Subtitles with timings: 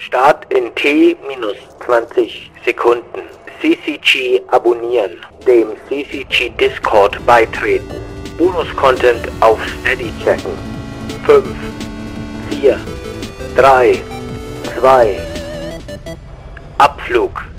[0.00, 3.28] Start in T minus 20 Sekunden.
[3.60, 5.18] CCG abonnieren.
[5.46, 8.00] Dem CCG Discord beitreten.
[8.38, 10.52] Bonus-Content auf Steady checken.
[11.26, 11.44] 5,
[12.48, 12.80] 4,
[13.56, 14.02] 3,
[14.80, 15.20] 2,
[16.78, 17.49] Abflug.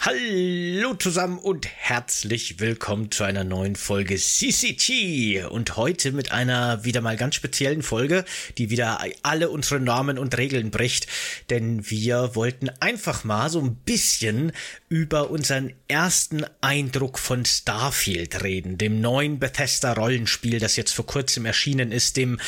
[0.00, 7.00] Hallo zusammen und herzlich willkommen zu einer neuen Folge CCG und heute mit einer wieder
[7.00, 8.24] mal ganz speziellen Folge,
[8.58, 11.08] die wieder alle unsere Normen und Regeln bricht,
[11.50, 14.52] denn wir wollten einfach mal so ein bisschen
[14.88, 21.44] über unseren ersten Eindruck von Starfield reden, dem neuen Bethesda Rollenspiel, das jetzt vor kurzem
[21.44, 22.40] erschienen ist, dem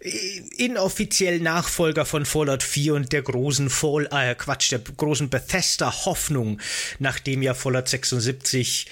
[0.00, 0.10] äh,
[0.56, 6.60] inoffiziellen Nachfolger von Fallout 4 und der großen Fall äh, Quatsch, der großen Bethesda Hoffnung
[6.98, 8.86] nachdem ja Fallout 76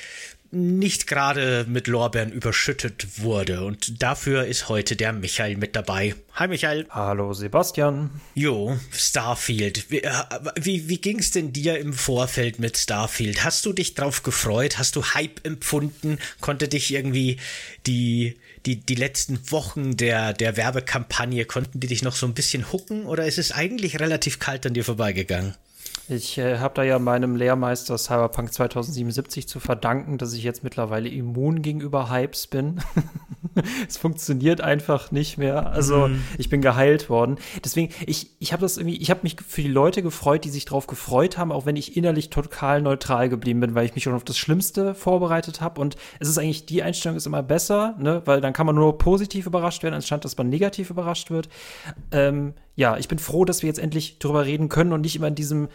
[0.56, 3.64] nicht gerade mit Lorbeeren überschüttet wurde.
[3.64, 6.14] Und dafür ist heute der Michael mit dabei.
[6.32, 6.86] Hi Michael.
[6.90, 8.10] Hallo Sebastian.
[8.34, 9.90] Jo, Starfield.
[9.90, 10.12] Wie, äh,
[10.60, 13.44] wie, wie ging es denn dir im Vorfeld mit Starfield?
[13.44, 14.78] Hast du dich drauf gefreut?
[14.78, 16.18] Hast du Hype empfunden?
[16.40, 17.38] Konnte dich irgendwie
[17.86, 22.72] die, die, die letzten Wochen der, der Werbekampagne, konnten die dich noch so ein bisschen
[22.72, 23.04] hucken?
[23.04, 25.54] Oder ist es eigentlich relativ kalt an dir vorbeigegangen?
[26.08, 31.08] Ich äh, habe da ja meinem Lehrmeister Cyberpunk 2077 zu verdanken, dass ich jetzt mittlerweile
[31.08, 32.80] immun gegenüber Hypes bin.
[33.88, 35.72] es funktioniert einfach nicht mehr.
[35.72, 36.22] Also mhm.
[36.38, 37.38] ich bin geheilt worden.
[37.64, 40.64] Deswegen, ich, ich habe das irgendwie, ich habe mich für die Leute gefreut, die sich
[40.64, 44.14] darauf gefreut haben, auch wenn ich innerlich total neutral geblieben bin, weil ich mich schon
[44.14, 45.80] auf das Schlimmste vorbereitet habe.
[45.80, 48.22] Und es ist eigentlich, die Einstellung ist immer besser, ne?
[48.26, 51.48] weil dann kann man nur positiv überrascht werden, anstatt dass man negativ überrascht wird.
[52.12, 55.28] Ähm, ja, ich bin froh, dass wir jetzt endlich drüber reden können und nicht immer
[55.28, 55.68] in diesem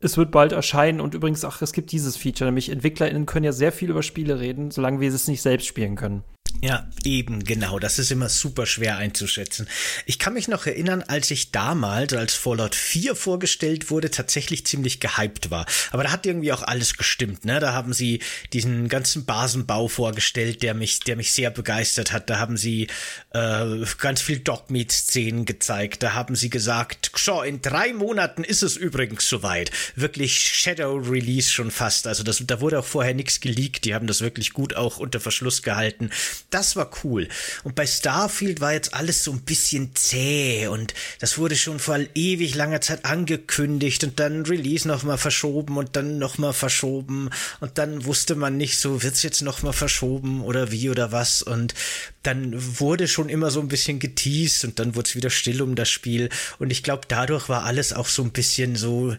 [0.00, 3.52] es wird bald erscheinen und übrigens, ach, es gibt dieses Feature, nämlich EntwicklerInnen können ja
[3.52, 6.22] sehr viel über Spiele reden, solange wir es nicht selbst spielen können.
[6.60, 7.78] Ja, eben, genau.
[7.78, 9.68] Das ist immer super schwer einzuschätzen.
[10.06, 14.98] Ich kann mich noch erinnern, als ich damals, als Fallout 4 vorgestellt wurde, tatsächlich ziemlich
[14.98, 15.66] gehypt war.
[15.92, 17.60] Aber da hat irgendwie auch alles gestimmt, ne?
[17.60, 18.20] Da haben sie
[18.52, 22.28] diesen ganzen Basenbau vorgestellt, der mich, der mich sehr begeistert hat.
[22.28, 22.88] Da haben sie
[23.30, 26.02] äh, ganz viel Dogmeat-Szenen gezeigt.
[26.02, 29.70] Da haben sie gesagt, so, in drei Monaten ist es übrigens soweit.
[29.94, 32.08] Wirklich Shadow Release schon fast.
[32.08, 33.84] Also das, da wurde auch vorher nichts geleakt.
[33.84, 36.10] Die haben das wirklich gut auch unter Verschluss gehalten
[36.50, 37.28] das war cool.
[37.62, 41.98] Und bei Starfield war jetzt alles so ein bisschen zäh und das wurde schon vor
[42.14, 47.28] ewig langer Zeit angekündigt und dann Release nochmal verschoben und dann nochmal verschoben
[47.60, 51.74] und dann wusste man nicht so, wird's jetzt nochmal verschoben oder wie oder was und
[52.22, 55.74] dann wurde schon immer so ein bisschen geteased und dann wurde es wieder still um
[55.74, 59.14] das Spiel und ich glaube, dadurch war alles auch so ein bisschen so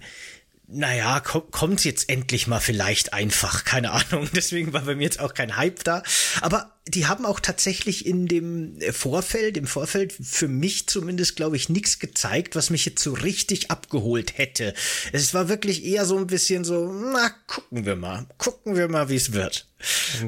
[0.72, 4.30] naja, kommt jetzt endlich mal vielleicht einfach, keine Ahnung.
[4.36, 6.04] Deswegen war bei mir jetzt auch kein Hype da.
[6.42, 11.70] Aber die haben auch tatsächlich in dem Vorfeld, im Vorfeld für mich zumindest, glaube ich,
[11.70, 14.74] nichts gezeigt, was mich jetzt so richtig abgeholt hätte.
[15.12, 19.10] Es war wirklich eher so ein bisschen so, na, gucken wir mal, gucken wir mal,
[19.10, 19.68] wie es wird.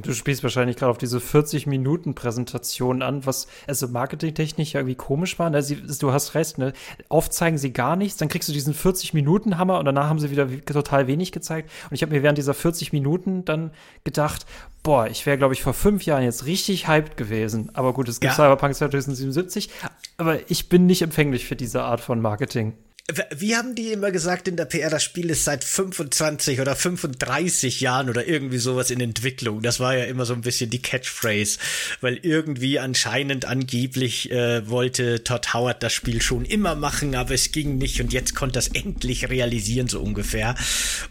[0.02, 5.50] Du spielst wahrscheinlich gerade auf diese 40-Minuten-Präsentation an, was also marketingtechnisch ja irgendwie komisch war.
[5.50, 5.62] Ne?
[5.62, 6.72] Sie, du hast recht, ne?
[7.10, 11.08] Aufzeigen sie gar nichts, dann kriegst du diesen 40-Minuten-Hammer und danach haben sie wieder total
[11.08, 11.70] wenig gezeigt.
[11.90, 13.72] Und ich habe mir während dieser 40 Minuten dann
[14.06, 14.46] gedacht,
[14.84, 17.72] boah, ich wäre, glaube ich, vor fünf Jahren jetzt richtig hyped gewesen.
[17.74, 18.36] Aber gut, es gibt ja.
[18.36, 19.70] Cyberpunk 2077,
[20.18, 22.74] aber ich bin nicht empfänglich für diese Art von Marketing.
[23.36, 27.82] Wie haben die immer gesagt in der PR, das Spiel ist seit 25 oder 35
[27.82, 29.62] Jahren oder irgendwie sowas in Entwicklung.
[29.62, 31.58] Das war ja immer so ein bisschen die Catchphrase,
[32.00, 37.52] weil irgendwie anscheinend angeblich äh, wollte Todd Howard das Spiel schon immer machen, aber es
[37.52, 40.56] ging nicht und jetzt konnte das endlich realisieren, so ungefähr.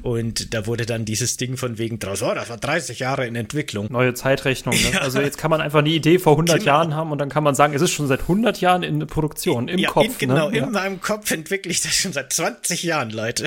[0.02, 3.36] Und da wurde dann dieses Ding von wegen draus, oh, das war 30 Jahre in
[3.36, 3.88] Entwicklung.
[3.90, 4.80] Neue Zeitrechnung, ne?
[4.90, 5.00] Ja.
[5.02, 6.66] Also jetzt kann man einfach eine Idee vor 100 genau.
[6.66, 9.68] Jahren haben und dann kann man sagen, es ist schon seit 100 Jahren in Produktion,
[9.68, 10.04] im ja, Kopf.
[10.04, 10.56] In, genau, ne?
[10.56, 10.70] in ja.
[10.70, 13.46] meinem Kopf entwickle ich das schon seit 20 Jahren, Leute.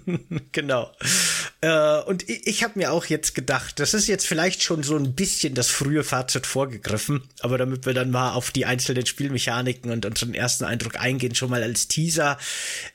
[0.52, 0.92] genau.
[1.60, 4.96] Äh, und ich, ich habe mir auch jetzt gedacht, das ist jetzt vielleicht schon so
[4.96, 9.90] ein bisschen das frühe Fazit vorgegriffen, aber damit wir dann mal auf die einzelnen Spielmechaniken
[9.90, 12.38] und unseren ersten Eindruck eingehen, schon mal als Teaser,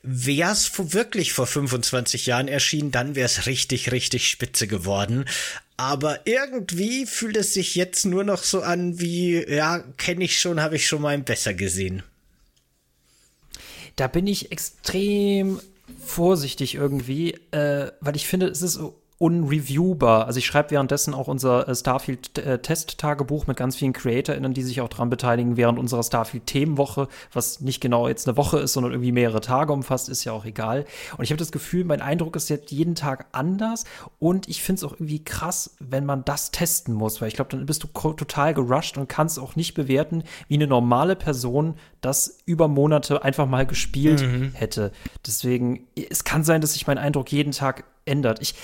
[0.04, 5.26] wär's wirklich vor 25 Jahren erschienen, dann wär's richtig, richtig spitze geworden.
[5.78, 10.62] Aber irgendwie fühlt es sich jetzt nur noch so an wie, ja, kenne ich schon,
[10.62, 12.04] habe ich schon mal besser gesehen
[13.96, 15.60] da bin ich extrem
[16.04, 18.80] vorsichtig irgendwie, äh, weil ich finde, es ist
[19.22, 20.26] unreviewbar.
[20.26, 24.90] Also ich schreibe währenddessen auch unser äh, Starfield-Test-Tagebuch mit ganz vielen CreatorInnen, die sich auch
[24.90, 29.40] daran beteiligen, während unserer Starfield-Themenwoche, was nicht genau jetzt eine Woche ist, sondern irgendwie mehrere
[29.40, 30.86] Tage umfasst, ist ja auch egal.
[31.18, 33.84] Und ich habe das Gefühl, mein Eindruck ist jetzt jeden Tag anders
[34.18, 37.52] und ich finde es auch irgendwie krass, wenn man das testen muss, weil ich glaube,
[37.52, 42.40] dann bist du total gerusht und kannst auch nicht bewerten, wie eine normale Person das
[42.46, 44.54] über Monate einfach mal gespielt mhm.
[44.54, 44.92] hätte.
[45.26, 48.42] Deswegen, es kann sein, dass sich mein Eindruck jeden Tag ändert.
[48.42, 48.56] Ich,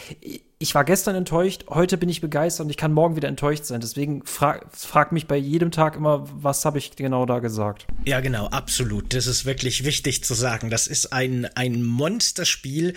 [0.60, 3.80] ich war gestern enttäuscht, heute bin ich begeistert und ich kann morgen wieder enttäuscht sein.
[3.80, 7.86] Deswegen frag, frag mich bei jedem Tag immer, was habe ich genau da gesagt.
[8.06, 9.14] Ja, genau, absolut.
[9.14, 10.72] Das ist wirklich wichtig zu sagen.
[10.72, 12.96] Das ist ein, ein Monsterspiel.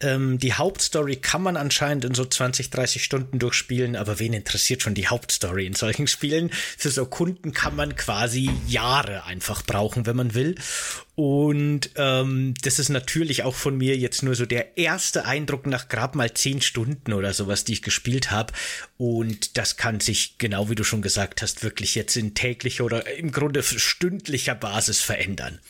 [0.00, 4.82] Ähm, die Hauptstory kann man anscheinend in so 20, 30 Stunden durchspielen, aber wen interessiert
[4.82, 6.50] schon die Hauptstory in solchen Spielen?
[6.52, 10.54] Für so Kunden kann man quasi Jahre einfach brauchen, wenn man will.
[11.22, 15.88] Und ähm, das ist natürlich auch von mir jetzt nur so der erste Eindruck nach
[15.88, 18.54] gerade mal zehn Stunden oder sowas, die ich gespielt habe.
[18.96, 23.06] Und das kann sich, genau wie du schon gesagt hast, wirklich jetzt in täglicher oder
[23.18, 25.60] im Grunde stündlicher Basis verändern.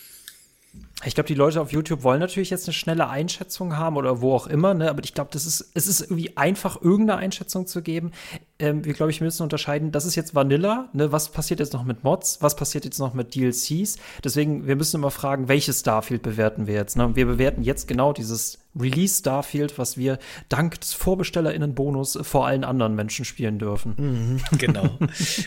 [1.05, 4.35] Ich glaube, die Leute auf YouTube wollen natürlich jetzt eine schnelle Einschätzung haben oder wo
[4.35, 4.91] auch immer, ne?
[4.91, 8.13] aber ich glaube, das ist, es ist irgendwie einfach, irgendeine Einschätzung zu geben.
[8.59, 11.11] Ähm, wir, glaube ich, müssen unterscheiden, das ist jetzt Vanilla, ne?
[11.11, 13.97] was passiert jetzt noch mit Mods, was passiert jetzt noch mit DLCs.
[14.23, 16.99] Deswegen, wir müssen immer fragen, welches Starfield bewerten wir jetzt.
[16.99, 17.17] Ne?
[17.17, 20.19] Wir bewerten jetzt genau dieses Release Starfield, was wir
[20.51, 23.95] dank des VorbestellerInnen-Bonus vor allen anderen Menschen spielen dürfen.
[23.97, 24.99] Mhm, genau.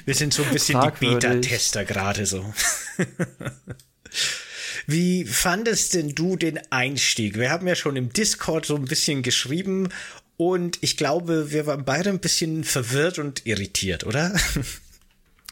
[0.05, 2.43] wir sind so ein bisschen die Beta-Tester gerade so.
[4.87, 7.37] Wie fandest denn du den Einstieg?
[7.37, 9.89] Wir haben ja schon im Discord so ein bisschen geschrieben
[10.37, 14.33] und ich glaube, wir waren beide ein bisschen verwirrt und irritiert, oder?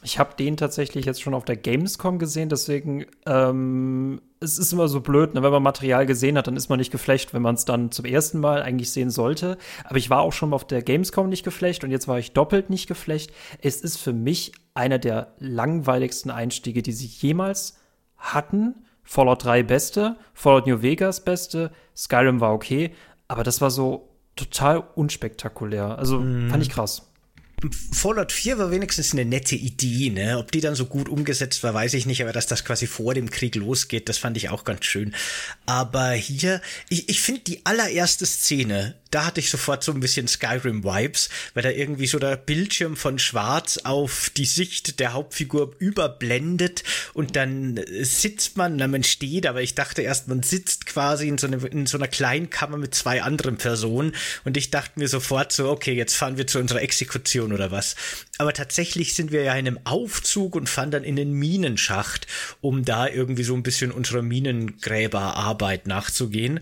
[0.04, 4.88] Ich habe den tatsächlich jetzt schon auf der Gamescom gesehen, deswegen ähm, es ist immer
[4.88, 5.44] so blöd, ne?
[5.44, 8.06] wenn man Material gesehen hat, dann ist man nicht geflecht, wenn man es dann zum
[8.06, 9.60] ersten Mal eigentlich sehen sollte.
[9.84, 12.72] Aber ich war auch schon auf der Gamescom nicht geflecht und jetzt war ich doppelt
[12.72, 13.32] nicht geflecht.
[13.62, 17.78] Es ist für mich einer der langweiligsten Einstiege, die sie jemals
[18.18, 18.74] hatten.
[19.04, 22.92] Fallout 3 beste, Fallout New Vegas beste, Skyrim war okay,
[23.28, 25.98] aber das war so total unspektakulär.
[25.98, 26.50] Also mm.
[26.50, 27.08] fand ich krass.
[27.92, 30.40] Fallout 4 war wenigstens eine nette Idee, ne?
[30.40, 33.14] Ob die dann so gut umgesetzt war, weiß ich nicht, aber dass das quasi vor
[33.14, 35.14] dem Krieg losgeht, das fand ich auch ganz schön.
[35.68, 40.28] Aber hier, ich, ich finde die allererste Szene, da hatte ich sofort so ein bisschen
[40.28, 46.84] Skyrim-Vibes, weil da irgendwie so der Bildschirm von Schwarz auf die Sicht der Hauptfigur überblendet
[47.14, 51.38] und dann sitzt man, na man steht, aber ich dachte erst, man sitzt quasi in
[51.38, 54.14] so, eine, in so einer kleinen Kammer mit zwei anderen Personen
[54.46, 57.96] und ich dachte mir sofort so, okay, jetzt fahren wir zu unserer Exekution oder was.
[58.38, 62.26] Aber tatsächlich sind wir ja in einem Aufzug und fahren dann in den Minenschacht,
[62.60, 66.60] um da irgendwie so ein bisschen unserer Minengräberarbeit nachzugehen.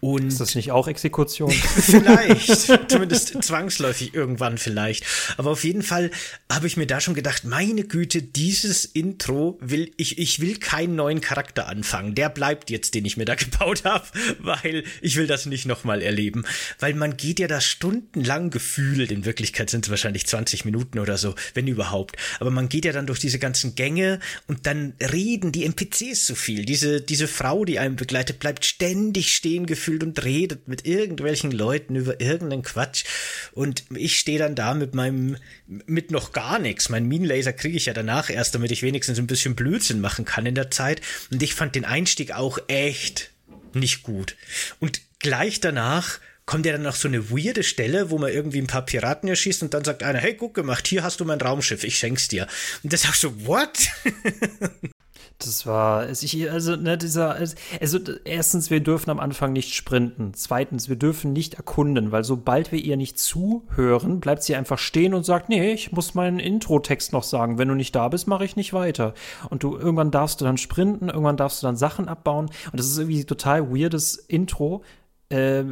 [0.00, 1.50] Und ist das nicht auch Exekution?
[1.50, 5.04] vielleicht, zumindest zwangsläufig irgendwann vielleicht.
[5.36, 6.12] Aber auf jeden Fall
[6.50, 10.94] habe ich mir da schon gedacht, meine Güte, dieses Intro will ich, ich will keinen
[10.94, 12.14] neuen Charakter anfangen.
[12.14, 14.06] Der bleibt jetzt, den ich mir da gebaut habe,
[14.38, 16.44] weil ich will das nicht nochmal erleben.
[16.78, 21.18] Weil man geht ja da stundenlang gefühlt, in Wirklichkeit sind es wahrscheinlich 20 Minuten oder
[21.18, 22.16] so, wenn überhaupt.
[22.38, 26.36] Aber man geht ja dann durch diese ganzen Gänge und dann reden die NPCs so
[26.36, 26.64] viel.
[26.64, 31.50] Diese, diese Frau, die einen begleitet, bleibt ständig stehen gefühlt gefühlt und redet mit irgendwelchen
[31.50, 33.04] Leuten über irgendeinen Quatsch.
[33.52, 35.36] Und ich stehe dann da mit meinem,
[35.66, 36.90] mit noch gar nichts.
[36.90, 40.44] Mein Minenlaser kriege ich ja danach erst, damit ich wenigstens ein bisschen Blödsinn machen kann
[40.44, 41.00] in der Zeit.
[41.30, 43.30] Und ich fand den Einstieg auch echt
[43.72, 44.36] nicht gut.
[44.78, 48.66] Und gleich danach kommt ja dann noch so eine weirde Stelle, wo man irgendwie ein
[48.66, 51.84] paar Piraten erschießt und dann sagt einer, hey, guck gemacht, hier hast du mein Raumschiff,
[51.84, 52.46] ich schenk's dir.
[52.82, 53.78] Und das auch so, what?
[55.40, 60.34] Das war, also, ne, dieser, also, erstens, wir dürfen am Anfang nicht sprinten.
[60.34, 65.14] Zweitens, wir dürfen nicht erkunden, weil sobald wir ihr nicht zuhören, bleibt sie einfach stehen
[65.14, 67.56] und sagt, nee, ich muss meinen Intro-Text noch sagen.
[67.56, 69.14] Wenn du nicht da bist, mache ich nicht weiter.
[69.48, 72.46] Und du, irgendwann darfst du dann sprinten, irgendwann darfst du dann Sachen abbauen.
[72.72, 74.82] Und das ist irgendwie total weirdes Intro,
[75.30, 75.64] äh,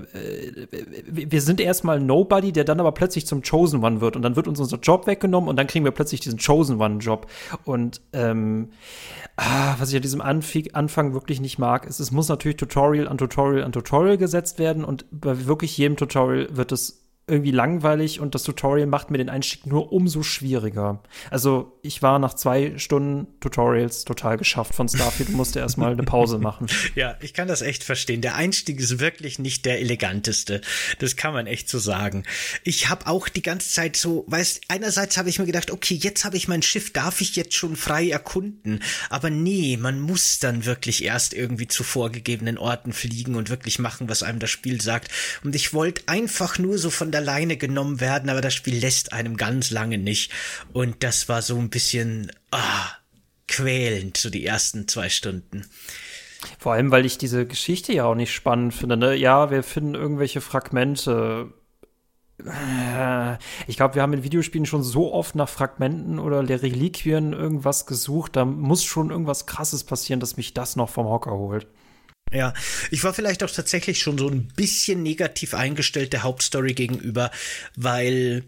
[1.07, 4.17] wir sind erstmal Nobody, der dann aber plötzlich zum Chosen One wird.
[4.17, 6.99] Und dann wird uns unser Job weggenommen und dann kriegen wir plötzlich diesen Chosen One
[6.99, 7.27] Job.
[7.65, 8.71] Und ähm,
[9.37, 13.09] ah, was ich an diesem Anf Anfang wirklich nicht mag, ist, es muss natürlich Tutorial
[13.09, 14.85] an Tutorial an Tutorial gesetzt werden.
[14.85, 19.29] Und bei wirklich jedem Tutorial wird es irgendwie langweilig und das Tutorial macht mir den
[19.29, 21.03] Einstieg nur umso schwieriger.
[21.29, 26.05] Also ich war nach zwei Stunden Tutorials total geschafft von Starfield und musste erstmal eine
[26.05, 26.69] Pause machen.
[26.95, 28.21] Ja, ich kann das echt verstehen.
[28.23, 30.61] Der Einstieg ist wirklich nicht der eleganteste.
[30.99, 32.25] Das kann man echt so sagen.
[32.65, 36.25] Ich habe auch die ganze Zeit so, weißt, einerseits habe ich mir gedacht, okay, jetzt
[36.25, 38.83] habe ich mein Schiff, darf ich jetzt schon frei erkunden?
[39.11, 44.09] Aber nee, man muss dann wirklich erst irgendwie zu vorgegebenen Orten fliegen und wirklich machen,
[44.09, 45.11] was einem das Spiel sagt.
[45.45, 49.13] Und ich wollte einfach nur so von der Leine genommen werden, aber das Spiel lässt
[49.13, 50.31] einem ganz lange nicht.
[50.73, 52.91] Und das war so ein bisschen ah,
[53.49, 55.65] quälend, so die ersten zwei Stunden.
[56.59, 58.99] Vor allem, weil ich diese Geschichte ja auch nicht spannend finde.
[58.99, 59.15] Ne?
[59.15, 61.53] Ja, wir finden irgendwelche Fragmente.
[62.45, 67.33] Äh, ich glaube, wir haben in Videospielen schon so oft nach Fragmenten oder der Reliquien
[67.33, 68.37] irgendwas gesucht.
[68.37, 71.67] Da muss schon irgendwas Krasses passieren, dass mich das noch vom Hocker holt.
[72.33, 72.55] Ja,
[72.91, 77.31] ich war vielleicht auch tatsächlich schon so ein bisschen negativ eingestellt der Hauptstory gegenüber,
[77.77, 78.43] weil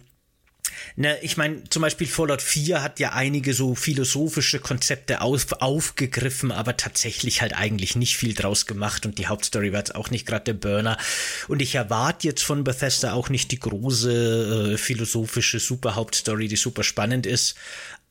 [0.97, 6.53] Ne, ich meine, zum Beispiel Fallout 4 hat ja einige so philosophische Konzepte auf, aufgegriffen,
[6.53, 10.27] aber tatsächlich halt eigentlich nicht viel draus gemacht und die Hauptstory war jetzt auch nicht
[10.27, 10.99] gerade der Burner.
[11.47, 16.83] Und ich erwarte jetzt von Bethesda auch nicht die große äh, philosophische Super-Hauptstory, die super
[16.83, 17.57] spannend ist.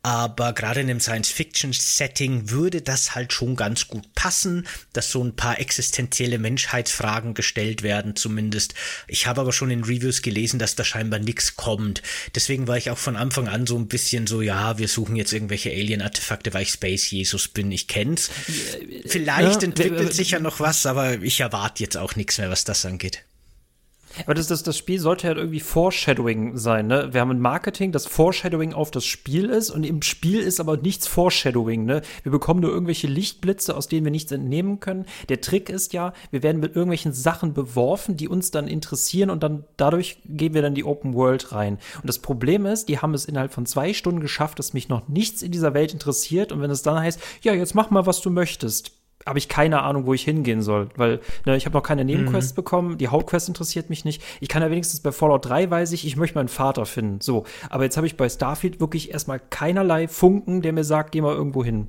[0.04, 5.36] Aber gerade in einem Science-Fiction-Setting würde das halt schon ganz gut passen, dass so ein
[5.36, 8.74] paar existenzielle Menschheitsfragen gestellt werden, zumindest.
[9.08, 12.04] Ich habe aber schon in Reviews gelesen, dass da scheinbar nichts kommt.
[12.36, 15.34] Deswegen war ich auch von Anfang an so ein bisschen so, ja, wir suchen jetzt
[15.34, 17.70] irgendwelche Alien-Artefakte, weil ich Space Jesus bin.
[17.72, 18.30] Ich kenn's.
[19.06, 22.64] Vielleicht ja, entwickelt sich ja noch was, aber ich erwarte jetzt auch nichts mehr, was
[22.64, 23.27] das angeht.
[24.26, 27.10] Aber das, das, das Spiel sollte ja halt irgendwie Foreshadowing sein, ne?
[27.12, 30.78] Wir haben ein Marketing, das Foreshadowing auf das Spiel ist und im Spiel ist aber
[30.78, 32.02] nichts Foreshadowing, ne?
[32.24, 35.06] Wir bekommen nur irgendwelche Lichtblitze, aus denen wir nichts entnehmen können.
[35.30, 39.44] Der Trick ist ja, wir werden mit irgendwelchen Sachen beworfen, die uns dann interessieren und
[39.44, 41.78] dann dadurch gehen wir dann die Open World rein.
[41.96, 45.08] Und das Problem ist, die haben es innerhalb von zwei Stunden geschafft, dass mich noch
[45.08, 48.22] nichts in dieser Welt interessiert und wenn es dann heißt, ja, jetzt mach mal, was
[48.22, 48.97] du möchtest
[49.28, 52.54] habe ich keine Ahnung, wo ich hingehen soll, weil ne, ich habe noch keine Nebenquests
[52.54, 52.56] mhm.
[52.56, 54.24] bekommen, die Hauptquest interessiert mich nicht.
[54.40, 57.22] Ich kann ja wenigstens bei Fallout 3 weiß ich, ich möchte meinen Vater finden.
[57.22, 61.22] So, aber jetzt habe ich bei Starfield wirklich erstmal keinerlei Funken, der mir sagt, geh
[61.22, 61.88] mal irgendwo hin.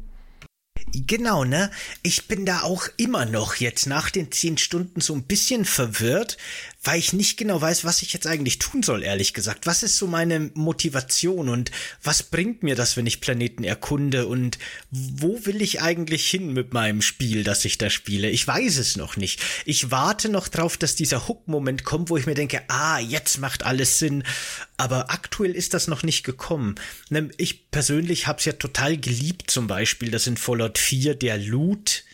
[0.93, 1.71] Genau, ne?
[2.03, 6.39] Ich bin da auch immer noch jetzt nach den zehn Stunden so ein bisschen verwirrt,
[6.89, 9.67] weil ich nicht genau weiß, was ich jetzt eigentlich tun soll, ehrlich gesagt.
[9.67, 11.71] Was ist so meine Motivation und
[12.03, 14.59] was bringt mir das, wenn ich Planeten erkunde und
[14.91, 18.31] wo will ich eigentlich hin mit meinem Spiel, das ich da spiele?
[18.31, 19.43] Ich weiß es noch nicht.
[19.67, 23.67] Ich warte noch drauf, dass dieser Hook-Moment kommt, wo ich mir denke, ah, jetzt macht
[23.67, 24.25] alles Sinn.
[24.79, 26.77] Aber aktuell ist das noch nicht gekommen.
[27.11, 31.37] Ne, ich persönlich habe es ja total geliebt, zum Beispiel, dass in Fallout 4 der
[31.37, 32.05] Loot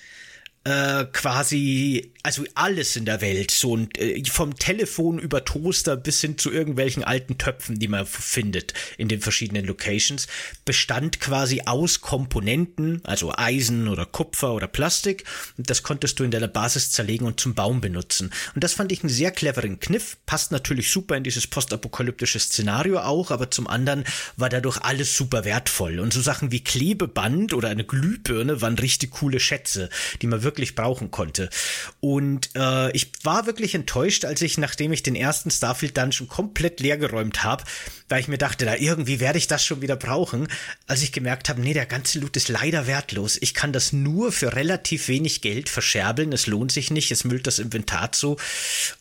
[0.64, 6.38] äh, quasi, also alles in der Welt, so äh, vom Telefon über Toaster bis hin
[6.38, 10.26] zu irgendwelchen alten Töpfen, die man findet in den verschiedenen Locations,
[10.64, 15.25] bestand quasi aus Komponenten, also Eisen oder Kupfer oder Plastik.
[15.59, 18.30] Und das konntest du in deiner Basis zerlegen und zum Baum benutzen.
[18.54, 23.00] Und das fand ich einen sehr cleveren Kniff, passt natürlich super in dieses postapokalyptische Szenario
[23.00, 24.04] auch, aber zum anderen
[24.38, 26.00] war dadurch alles super wertvoll.
[26.00, 29.90] Und so Sachen wie Klebeband oder eine Glühbirne waren richtig coole Schätze,
[30.23, 31.51] die man wirklich wirklich brauchen konnte.
[31.99, 36.79] Und äh, ich war wirklich enttäuscht, als ich, nachdem ich den ersten Starfield Dungeon komplett
[36.79, 37.65] leergeräumt habe,
[38.09, 40.47] weil ich mir dachte, da irgendwie werde ich das schon wieder brauchen,
[40.87, 43.37] als ich gemerkt habe, nee, der ganze Loot ist leider wertlos.
[43.41, 46.33] Ich kann das nur für relativ wenig Geld verscherbeln.
[46.33, 48.37] Es lohnt sich nicht, es müllt das Inventar zu.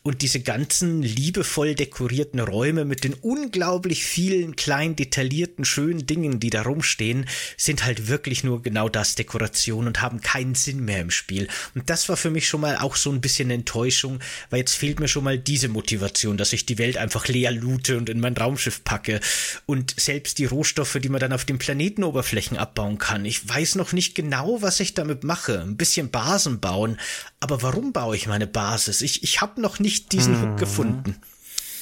[0.02, 6.50] Und diese ganzen liebevoll dekorierten Räume mit den unglaublich vielen kleinen, detaillierten, schönen Dingen, die
[6.50, 11.10] da rumstehen, sind halt wirklich nur genau das Dekoration und haben keinen Sinn mehr im
[11.10, 11.43] Spiel.
[11.44, 11.48] Spiel.
[11.74, 14.20] Und das war für mich schon mal auch so ein bisschen Enttäuschung,
[14.50, 17.96] weil jetzt fehlt mir schon mal diese Motivation, dass ich die Welt einfach leer loote
[17.96, 19.20] und in mein Raumschiff packe.
[19.66, 23.24] Und selbst die Rohstoffe, die man dann auf den Planetenoberflächen abbauen kann.
[23.24, 25.60] Ich weiß noch nicht genau, was ich damit mache.
[25.60, 26.98] Ein bisschen Basen bauen.
[27.40, 29.02] Aber warum baue ich meine Basis?
[29.02, 30.50] Ich, ich habe noch nicht diesen hm.
[30.50, 31.16] Hook gefunden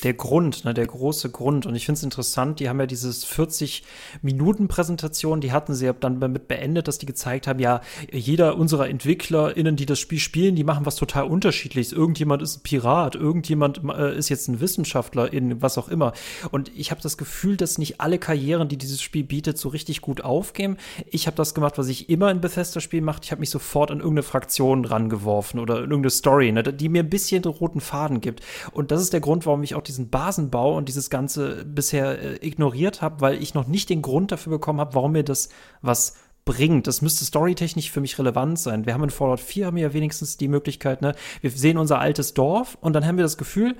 [0.03, 1.67] der Grund, ne, der große Grund.
[1.67, 6.49] Und ich finde es interessant, die haben ja dieses 40-Minuten-Präsentation, die hatten sie dann damit
[6.49, 7.81] beendet, dass die gezeigt haben, ja,
[8.11, 11.93] jeder unserer EntwicklerInnen, die das Spiel spielen, die machen was total unterschiedliches.
[11.93, 16.13] Irgendjemand ist ein Pirat, irgendjemand äh, ist jetzt ein Wissenschaftler in was auch immer.
[16.51, 20.01] Und ich habe das Gefühl, dass nicht alle Karrieren, die dieses Spiel bietet, so richtig
[20.01, 20.77] gut aufgehen.
[21.11, 23.21] Ich habe das gemacht, was ich immer in Bethesda-Spielen mache.
[23.23, 27.11] Ich habe mich sofort an irgendeine Fraktion rangeworfen oder irgendeine Story, ne, die mir ein
[27.11, 28.43] bisschen den roten Faden gibt.
[28.73, 32.19] Und das ist der Grund, warum ich auch die diesen Basenbau und dieses Ganze bisher
[32.19, 35.49] äh, ignoriert habe, weil ich noch nicht den Grund dafür bekommen habe, warum mir das
[35.81, 36.87] was bringt.
[36.87, 38.87] Das müsste storytechnisch für mich relevant sein.
[38.87, 42.01] Wir haben in Fallout 4 haben wir ja wenigstens die Möglichkeit, ne, wir sehen unser
[42.01, 43.77] altes Dorf und dann haben wir das Gefühl,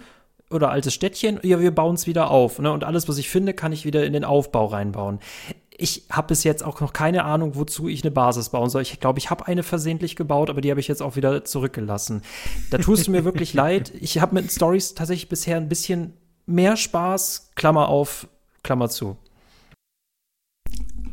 [0.51, 2.59] oder altes Städtchen, ja, wir bauen es wieder auf.
[2.59, 2.71] Ne?
[2.71, 5.19] Und alles, was ich finde, kann ich wieder in den Aufbau reinbauen
[5.83, 8.83] ich habe bis jetzt auch noch keine Ahnung, wozu ich eine Basis bauen soll.
[8.83, 12.23] Ich glaube, ich habe eine versehentlich gebaut, aber die habe ich jetzt auch wieder zurückgelassen.
[12.71, 13.93] Da tust du mir wirklich leid.
[14.01, 16.13] Ich habe mit Stories tatsächlich bisher ein bisschen
[16.47, 18.29] mehr Spaß, Klammer auf,
[18.63, 19.17] Klammer zu.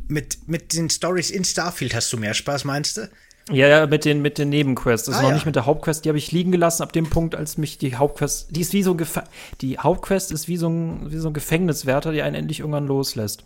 [0.07, 3.09] Mit, mit den Stories in Starfield hast du mehr Spaß, meinst du?
[3.51, 5.07] Ja, ja, mit den, mit den Nebenquests.
[5.07, 5.33] Das Ah, noch ja.
[5.35, 6.05] nicht mit der Hauptquest.
[6.05, 8.83] Die habe ich liegen gelassen ab dem Punkt, als mich die Hauptquest, die ist wie
[8.83, 9.23] so ein Gefa
[9.61, 13.45] die Hauptquest ist wie so ein, wie so ein Gefängniswärter, der einen endlich irgendwann loslässt.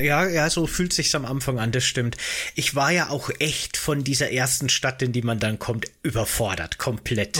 [0.00, 2.16] Ja, ja, so fühlt sich's am Anfang an, das stimmt.
[2.54, 6.78] Ich war ja auch echt von dieser ersten Stadt, in die man dann kommt, überfordert,
[6.78, 7.38] komplett.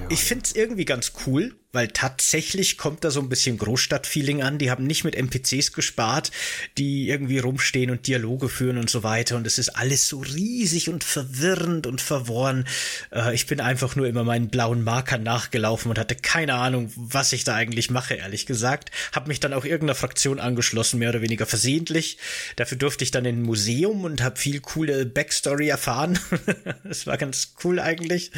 [0.12, 4.58] ich find's irgendwie ganz cool, weil tatsächlich kommt da so ein bisschen Großstadtfeeling an.
[4.58, 6.30] Die haben nicht mit NPCs gespart,
[6.78, 9.36] die irgendwie rumstehen und Dialoge führen und so weiter.
[9.36, 12.66] Und es ist alles so riesig und verwirrend und verworren.
[13.12, 17.32] Äh, ich bin einfach nur immer meinen blauen Markern nachgelaufen und hatte keine Ahnung, was
[17.32, 18.90] ich da eigentlich mache, ehrlich gesagt.
[19.12, 22.18] Hab mich dann auch irgendeiner Fraktion angeschlossen, mehr oder weniger versehentlich.
[22.56, 26.18] Dafür durfte ich dann in ein Museum und habe viel coole Backstory erfahren.
[26.84, 28.32] das war ganz cool eigentlich.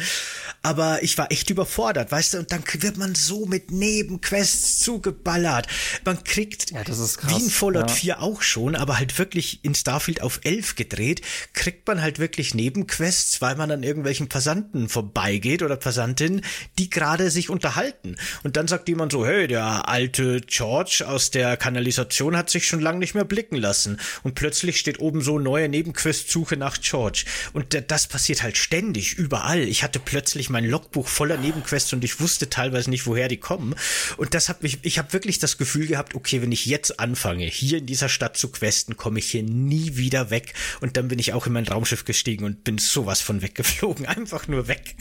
[0.61, 5.67] Aber ich war echt überfordert, weißt du, und dann wird man so mit Nebenquests zugeballert.
[6.05, 7.95] Man kriegt, Ja, das ist krass, wie in Fallout ja.
[7.95, 11.21] 4 auch schon, aber halt wirklich in Starfield auf 11 gedreht,
[11.53, 16.41] kriegt man halt wirklich Nebenquests, weil man an irgendwelchen Passanten vorbeigeht oder Passantinnen,
[16.77, 18.15] die gerade sich unterhalten.
[18.43, 22.81] Und dann sagt jemand so, hey, der alte George aus der Kanalisation hat sich schon
[22.81, 23.99] lange nicht mehr blicken lassen.
[24.23, 27.25] Und plötzlich steht oben so neue Nebenquest-Suche nach George.
[27.53, 29.61] Und das passiert halt ständig, überall.
[29.61, 33.75] Ich hatte plötzlich mein Logbuch voller Nebenquests und ich wusste teilweise nicht, woher die kommen.
[34.17, 37.45] Und das hat mich, ich habe wirklich das Gefühl gehabt, okay, wenn ich jetzt anfange,
[37.45, 40.53] hier in dieser Stadt zu questen, komme ich hier nie wieder weg.
[40.81, 44.05] Und dann bin ich auch in mein Raumschiff gestiegen und bin sowas von weggeflogen.
[44.13, 44.95] Einfach nur weg.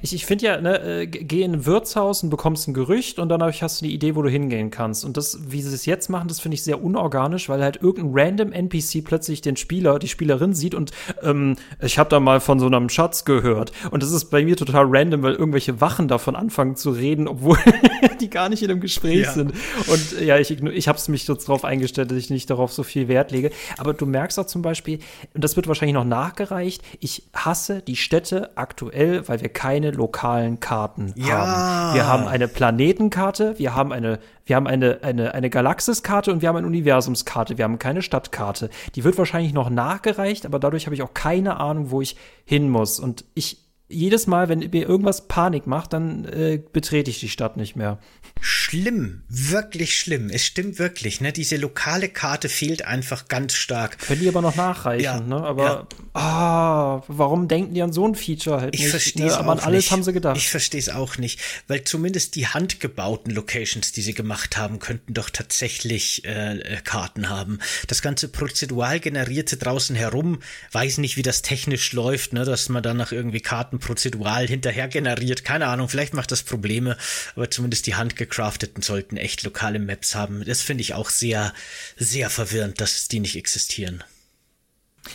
[0.00, 3.30] Ich, ich finde ja, ne, äh, geh in ein Wirtshaus und bekommst ein Gerücht und
[3.48, 5.04] ich- hast du die Idee, wo du hingehen kannst.
[5.04, 8.10] Und das, wie sie es jetzt machen, das finde ich sehr unorganisch, weil halt irgendein
[8.14, 10.90] random NPC plötzlich den Spieler, die Spielerin sieht und
[11.22, 13.72] ähm, ich habe da mal von so einem Schatz gehört.
[13.90, 17.58] Und das ist bei mir total random, weil irgendwelche Wachen davon anfangen zu reden, obwohl
[18.20, 19.32] die gar nicht in einem Gespräch Ja.
[19.32, 19.52] sind.
[19.86, 22.82] Und ja, ich, ich habe es mich jetzt darauf eingestellt, dass ich nicht darauf so
[22.82, 23.50] viel Wert lege.
[23.78, 24.98] Aber du merkst auch zum Beispiel,
[25.34, 30.60] und das wird wahrscheinlich noch nachgereicht, ich hasse die Städte aktuell, weil wir keine lokalen
[30.60, 31.46] Karten Ja.
[31.46, 31.94] haben.
[31.94, 36.48] Wir haben eine Planetenkarte, wir haben eine, wir haben eine, eine, eine Galaxiskarte und wir
[36.48, 37.58] haben eine Universumskarte.
[37.58, 38.70] Wir haben keine Stadtkarte.
[38.94, 42.70] Die wird wahrscheinlich noch nachgereicht, aber dadurch habe ich auch keine Ahnung, wo ich hin
[42.70, 42.98] muss.
[42.98, 43.58] Und ich
[43.92, 47.98] jedes Mal, wenn mir irgendwas Panik macht, dann äh, betrete ich die Stadt nicht mehr.
[48.40, 50.28] Schlimm, wirklich schlimm.
[50.30, 51.32] Es stimmt wirklich, ne?
[51.32, 53.98] Diese lokale Karte fehlt einfach ganz stark.
[53.98, 55.36] Können die aber noch nachreichen, Ja, ne?
[55.36, 58.90] Aber ah, warum denken die an so ein Feature halt Ich nicht?
[58.90, 59.38] verstehe es ne?
[59.38, 59.92] Aber an auch alles nicht.
[59.92, 60.36] haben sie gedacht.
[60.36, 65.14] Ich verstehe es auch nicht, weil zumindest die handgebauten Locations, die sie gemacht haben, könnten
[65.14, 67.60] doch tatsächlich äh, äh, Karten haben.
[67.86, 70.40] Das ganze prozedural generierte draußen herum,
[70.72, 74.88] weiß nicht, wie das technisch läuft, ne, dass man dann nach irgendwie Karten prozedural hinterher
[74.88, 75.44] generiert.
[75.44, 76.96] Keine Ahnung, vielleicht macht das Probleme,
[77.36, 80.44] aber zumindest die handgecrafteten sollten echt lokale Maps haben.
[80.44, 81.52] Das finde ich auch sehr,
[81.96, 84.02] sehr verwirrend, dass die nicht existieren.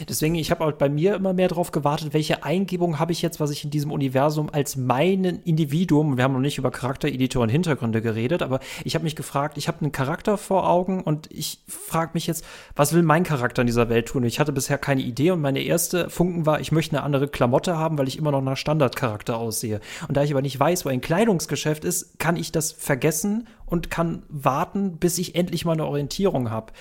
[0.07, 3.39] Deswegen, ich habe halt bei mir immer mehr drauf gewartet, welche Eingebung habe ich jetzt,
[3.39, 7.49] was ich in diesem Universum als meinen Individuum, wir haben noch nicht über Charaktereditor und
[7.49, 11.59] Hintergründe geredet, aber ich habe mich gefragt, ich habe einen Charakter vor Augen und ich
[11.67, 12.43] frage mich jetzt,
[12.75, 14.23] was will mein Charakter in dieser Welt tun?
[14.23, 17.77] Ich hatte bisher keine Idee und meine erste Funken war, ich möchte eine andere Klamotte
[17.77, 19.79] haben, weil ich immer noch nach Standardcharakter aussehe.
[20.07, 23.89] Und da ich aber nicht weiß, wo ein Kleidungsgeschäft ist, kann ich das vergessen und
[23.89, 26.73] kann warten, bis ich endlich mal eine Orientierung habe.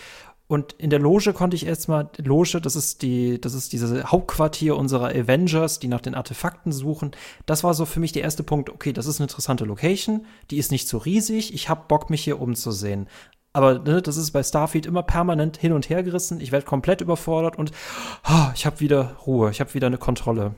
[0.49, 4.77] Und in der Loge konnte ich erstmal, Loge, das ist die, das ist dieses Hauptquartier
[4.77, 7.11] unserer Avengers, die nach den Artefakten suchen.
[7.47, 8.71] Das war so für mich der erste Punkt.
[8.71, 12.23] Okay, das ist eine interessante Location, die ist nicht so riesig, ich hab Bock, mich
[12.23, 13.09] hier umzusehen.
[13.53, 16.41] Aber ne, das ist bei Starfield immer permanent hin und her gerissen.
[16.41, 17.73] Ich werde komplett überfordert und
[18.23, 20.55] ah, ich habe wieder Ruhe, ich habe wieder eine Kontrolle.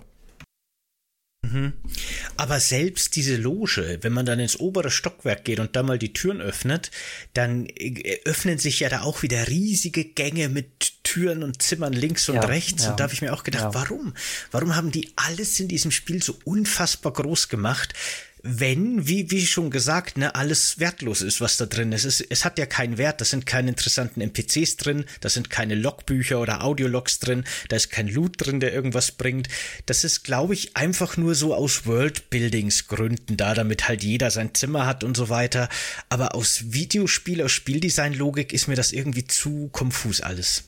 [2.36, 6.12] Aber selbst diese Loge, wenn man dann ins obere Stockwerk geht und da mal die
[6.12, 6.90] Türen öffnet,
[7.32, 12.28] dann äh, öffnen sich ja da auch wieder riesige Gänge mit Türen und Zimmern links
[12.28, 12.84] und Ja, rechts.
[12.84, 12.90] ja.
[12.90, 13.74] Und da habe ich mir auch gedacht, Ja.
[13.74, 14.14] warum?
[14.50, 17.94] Warum haben die alles in diesem Spiel so unfassbar groß gemacht?
[18.42, 22.04] Wenn, wie, wie schon gesagt, ne, alles wertlos ist, was da drin ist.
[22.04, 25.74] Es, es hat ja keinen Wert, da sind keine interessanten NPCs drin, da sind keine
[25.74, 29.48] Logbücher oder Audiologs drin, da ist kein Loot drin, der irgendwas bringt.
[29.86, 34.86] Das ist, glaube ich, einfach nur so aus Worldbuildingsgründen da, damit halt jeder sein Zimmer
[34.86, 35.68] hat und so weiter.
[36.08, 40.64] Aber aus Videospiel, aus Spieldesign-Logik ist mir das irgendwie zu konfus alles.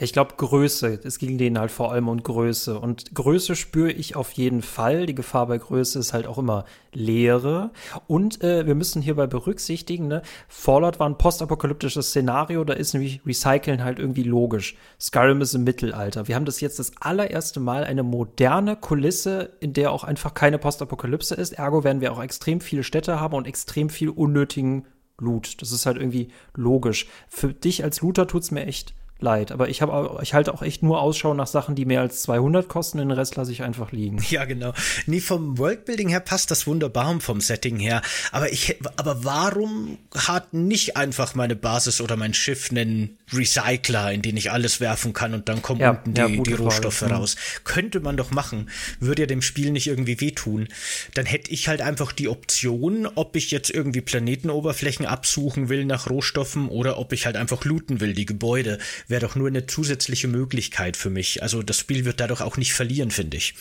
[0.00, 2.80] Ich glaube Größe, es ging denen halt vor allem um Größe.
[2.80, 5.06] Und Größe spüre ich auf jeden Fall.
[5.06, 7.70] Die Gefahr bei Größe ist halt auch immer Leere.
[8.06, 13.20] Und äh, wir müssen hierbei berücksichtigen, ne, Fallout war ein postapokalyptisches Szenario, da ist nämlich
[13.26, 14.76] Recyceln halt irgendwie logisch.
[14.98, 16.26] Skyrim ist im Mittelalter.
[16.26, 20.58] Wir haben das jetzt das allererste Mal eine moderne Kulisse, in der auch einfach keine
[20.58, 21.52] Postapokalypse ist.
[21.52, 24.86] Ergo werden wir auch extrem viele Städte haben und extrem viel unnötigen
[25.18, 25.60] Loot.
[25.60, 27.06] Das ist halt irgendwie logisch.
[27.28, 29.52] Für dich als Looter tut's mir echt leid.
[29.52, 32.68] Aber ich habe ich halte auch echt nur Ausschau nach Sachen, die mehr als 200
[32.68, 32.98] kosten.
[32.98, 34.18] Den Rest lasse ich einfach liegen.
[34.28, 34.72] Ja, genau.
[35.06, 38.02] Nee, vom Worldbuilding her passt das wunderbar und vom Setting her.
[38.32, 44.22] Aber ich, aber warum hat nicht einfach meine Basis oder mein Schiff einen Recycler, in
[44.22, 47.14] den ich alles werfen kann und dann kommen Ja, unten die, ja, die Rohstoffe Frage.
[47.14, 47.18] Mhm.
[47.18, 47.36] raus?
[47.64, 48.68] Könnte man doch machen.
[49.00, 50.68] Würde ja dem Spiel nicht irgendwie wehtun.
[51.14, 56.10] Dann hätte ich halt einfach die Option, ob ich jetzt irgendwie Planetenoberflächen absuchen will nach
[56.10, 58.78] Rohstoffen oder ob ich halt einfach looten will, die Gebäude.
[59.08, 61.42] Wäre doch nur eine zusätzliche Möglichkeit für mich.
[61.42, 63.54] Also das Spiel wird dadurch auch nicht verlieren, finde ich.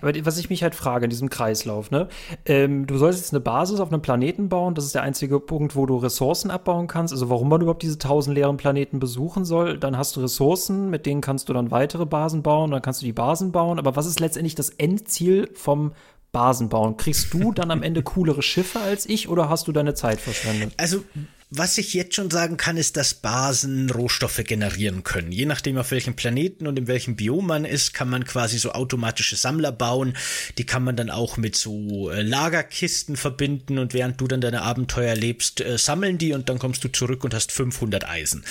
[0.00, 2.08] Aber was ich mich halt frage in diesem Kreislauf, ne?
[2.46, 4.74] Ähm, du sollst jetzt eine Basis auf einem Planeten bauen.
[4.74, 7.12] Das ist der einzige Punkt, wo du Ressourcen abbauen kannst.
[7.12, 9.78] Also warum man überhaupt diese tausend leeren Planeten besuchen soll.
[9.78, 12.70] Dann hast du Ressourcen, mit denen kannst du dann weitere Basen bauen.
[12.70, 13.78] Dann kannst du die Basen bauen.
[13.78, 15.92] Aber was ist letztendlich das Endziel vom
[16.32, 16.96] Basenbauen?
[16.96, 20.72] Kriegst du dann am Ende coolere Schiffe als ich oder hast du deine Zeit verschwendet?
[20.76, 21.02] Also,
[21.52, 25.32] was ich jetzt schon sagen kann, ist, dass Basen Rohstoffe generieren können.
[25.32, 28.70] Je nachdem, auf welchem Planeten und in welchem Biom man ist, kann man quasi so
[28.70, 30.16] automatische Sammler bauen.
[30.58, 34.62] Die kann man dann auch mit so äh, Lagerkisten verbinden und während du dann deine
[34.62, 38.44] Abenteuer lebst, äh, sammeln die und dann kommst du zurück und hast 500 Eisen.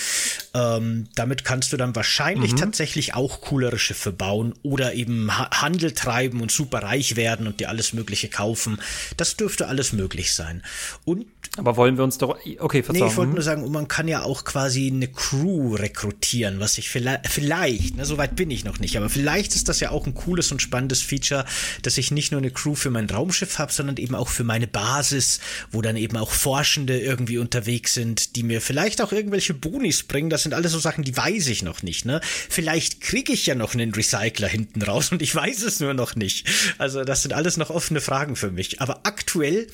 [0.53, 5.93] Ähm, damit kannst du dann wahrscheinlich tatsächlich auch coolere Schiffe bauen oder eben ha Handel
[5.93, 8.77] treiben und super reich werden und dir alles Mögliche kaufen.
[9.15, 10.63] Das dürfte alles möglich sein.
[11.05, 12.37] Und Aber wollen wir uns doch.
[12.59, 16.59] Okay, Nee, ich wollte nur sagen, und man kann ja auch quasi eine Crew rekrutieren,
[16.59, 19.79] was ich vielleicht, vielleicht, ne, so weit bin ich noch nicht, aber vielleicht ist das
[19.79, 21.45] ja auch ein cooles und spannendes Feature,
[21.81, 24.67] dass ich nicht nur eine Crew für mein Raumschiff habe, sondern eben auch für meine
[24.67, 25.39] Basis,
[25.71, 30.29] wo dann eben auch Forschende irgendwie unterwegs sind, die mir vielleicht auch irgendwelche Bonis bringen.
[30.29, 32.21] Das sind alles so Sachen, die weiß ich noch nicht, ne?
[32.23, 36.15] Vielleicht kriege ich ja noch einen Recycler hinten raus und ich weiß es nur noch
[36.15, 36.47] nicht.
[36.77, 38.81] Also, das sind alles noch offene Fragen für mich.
[38.81, 39.67] Aber aktuell,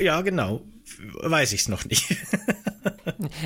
[0.00, 0.64] ja, genau,
[0.98, 2.16] weiß ich es noch nicht.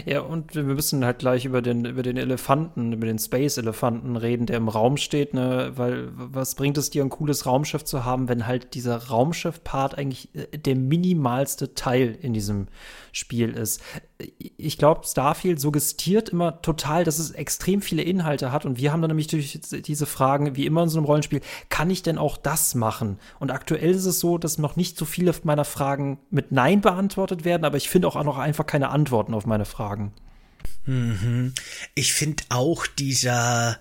[0.06, 4.46] Ja, und wir müssen halt gleich über den, über den Elefanten, über den Space-Elefanten reden,
[4.46, 5.72] der im Raum steht, ne?
[5.76, 10.34] Weil was bringt es dir, ein cooles Raumschiff zu haben, wenn halt dieser Raumschiff-Part eigentlich
[10.34, 12.68] äh, der minimalste Teil in diesem
[13.12, 13.80] Spiel ist?
[14.56, 19.02] Ich glaube, Starfield suggestiert immer total, dass es extrem viele Inhalte hat und wir haben
[19.02, 22.36] dann nämlich durch diese Fragen, wie immer in so einem Rollenspiel, kann ich denn auch
[22.36, 23.18] das machen?
[23.40, 27.44] Und aktuell ist es so, dass noch nicht so viele meiner Fragen mit Nein beantwortet
[27.44, 30.12] werden, aber ich finde auch noch einfach keine Antworten auf meine Fragen.
[31.94, 33.78] Ich finde auch dieser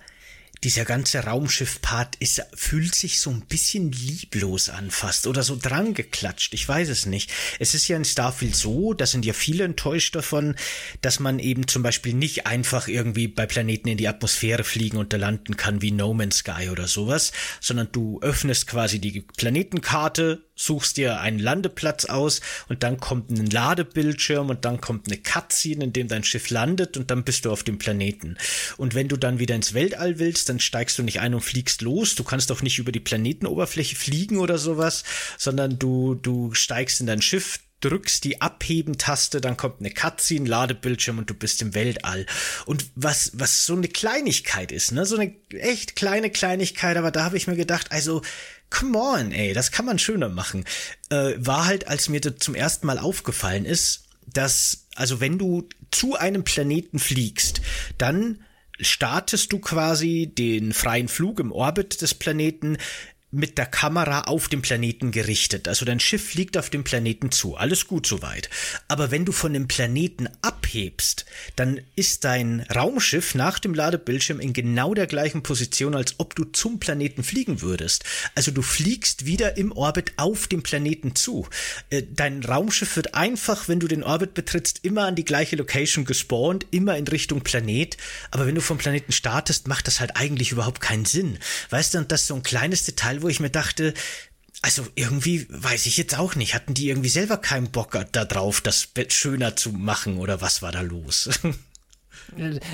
[0.64, 5.94] dieser ganze Raumschiff-Part ist, fühlt sich so ein bisschen lieblos an fast oder so dran
[5.94, 6.54] geklatscht.
[6.54, 7.30] Ich weiß es nicht.
[7.58, 10.54] Es ist ja in Starfield so, da sind ja viele enttäuscht davon,
[11.00, 15.12] dass man eben zum Beispiel nicht einfach irgendwie bei Planeten in die Atmosphäre fliegen und
[15.12, 20.44] da landen kann wie No Man's Sky oder sowas, sondern du öffnest quasi die Planetenkarte,
[20.64, 25.84] suchst dir einen Landeplatz aus und dann kommt ein Ladebildschirm und dann kommt eine Cutscene,
[25.84, 28.36] in dem dein Schiff landet und dann bist du auf dem Planeten.
[28.76, 31.82] Und wenn du dann wieder ins Weltall willst, dann steigst du nicht ein und fliegst
[31.82, 32.14] los.
[32.14, 35.04] Du kannst auch nicht über die Planetenoberfläche fliegen oder sowas,
[35.38, 41.18] sondern du, du steigst in dein Schiff, drückst die Abheben-Taste, dann kommt eine Cutscene, Ladebildschirm
[41.18, 42.26] und du bist im Weltall.
[42.64, 47.24] Und was, was so eine Kleinigkeit ist, ne, so eine echt kleine Kleinigkeit, aber da
[47.24, 48.22] habe ich mir gedacht, also,
[48.72, 50.64] come on, ey, das kann man schöner machen.
[51.10, 55.68] Äh, war halt, als mir das zum ersten Mal aufgefallen ist, dass, also wenn du
[55.90, 57.60] zu einem Planeten fliegst,
[57.98, 58.42] dann
[58.80, 62.78] startest du quasi den freien Flug im Orbit des Planeten
[63.32, 65.66] mit der Kamera auf dem Planeten gerichtet.
[65.66, 67.56] Also dein Schiff fliegt auf dem Planeten zu.
[67.56, 68.50] Alles gut soweit.
[68.88, 71.24] Aber wenn du von dem Planeten abhebst,
[71.56, 76.44] dann ist dein Raumschiff nach dem Ladebildschirm in genau der gleichen Position, als ob du
[76.44, 78.04] zum Planeten fliegen würdest.
[78.34, 81.48] Also du fliegst wieder im Orbit auf dem Planeten zu.
[81.88, 86.04] Äh, Dein Raumschiff wird einfach, wenn du den Orbit betrittst, immer an die gleiche Location
[86.04, 87.96] gespawnt, immer in Richtung Planet.
[88.30, 91.38] Aber wenn du vom Planeten startest, macht das halt eigentlich überhaupt keinen Sinn.
[91.70, 93.94] Weißt du, und das ist so ein kleines Detail, wo ich mir dachte,
[94.62, 96.54] also irgendwie weiß ich jetzt auch nicht.
[96.54, 100.72] Hatten die irgendwie selber keinen Bock darauf, das Bett schöner zu machen oder was war
[100.72, 101.30] da los?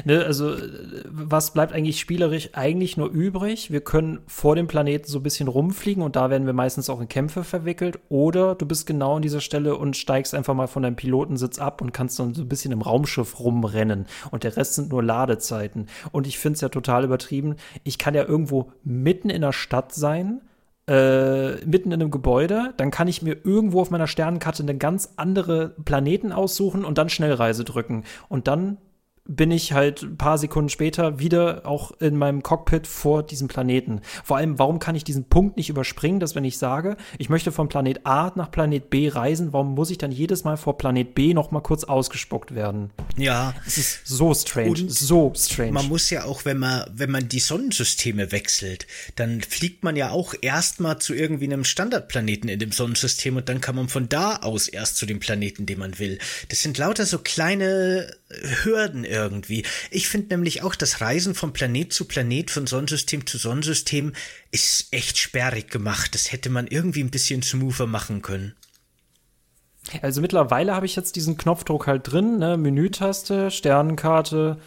[0.05, 3.71] Ne, also, äh, was bleibt eigentlich spielerisch eigentlich nur übrig?
[3.71, 7.01] Wir können vor dem Planeten so ein bisschen rumfliegen und da werden wir meistens auch
[7.01, 7.99] in Kämpfe verwickelt.
[8.09, 11.81] Oder du bist genau an dieser Stelle und steigst einfach mal von deinem Pilotensitz ab
[11.81, 14.07] und kannst dann so ein bisschen im Raumschiff rumrennen.
[14.31, 15.87] Und der Rest sind nur Ladezeiten.
[16.13, 17.57] Und ich finde es ja total übertrieben.
[17.85, 20.41] Ich kann ja irgendwo mitten in der Stadt sein.
[20.87, 25.13] Äh, mitten in einem Gebäude, dann kann ich mir irgendwo auf meiner Sternenkarte eine ganz
[25.17, 28.05] andere Planeten aussuchen und dann Schnellreise drücken.
[28.31, 28.79] Und dann
[29.29, 34.01] bin ich halt ein paar Sekunden später wieder auch in meinem Cockpit vor diesem Planeten.
[34.25, 37.53] Vor allem, warum kann ich diesen Punkt nicht überspringen, dass wenn ich sage, ich möchte
[37.53, 41.15] von Planet A nach Planet B reisen, warum muss ich dann jedes Mal vor Planet
[41.15, 42.91] B noch mal kurz ausgespuckt werden?
[43.19, 43.55] Ja.
[43.67, 45.73] Es ist so strange, und so strange.
[45.73, 48.87] Man muss ja auch, wenn man, wenn man die Sonnensysteme wechselt,
[49.17, 53.61] dann fliegt man ja auch erstmal zu irgendwie einem Standardplaneten in dem Sonnensystem und dann
[53.61, 56.19] kann man von da aus erst zu dem Planeten, den man will.
[56.49, 58.11] Das sind lauter so kleine
[58.63, 59.18] Hürden irgendwie.
[59.91, 64.13] Ich finde nämlich auch, das Reisen von Planet zu Planet, von Sonnensystem zu Sonnensystem
[64.51, 66.15] ist echt sperrig gemacht.
[66.15, 68.55] Das hätte man irgendwie ein bisschen smoother machen können.
[70.03, 72.57] Also mittlerweile habe ich jetzt diesen Knopfdruck halt drin, ne?
[72.57, 74.59] Menütaste, Sternenkarte,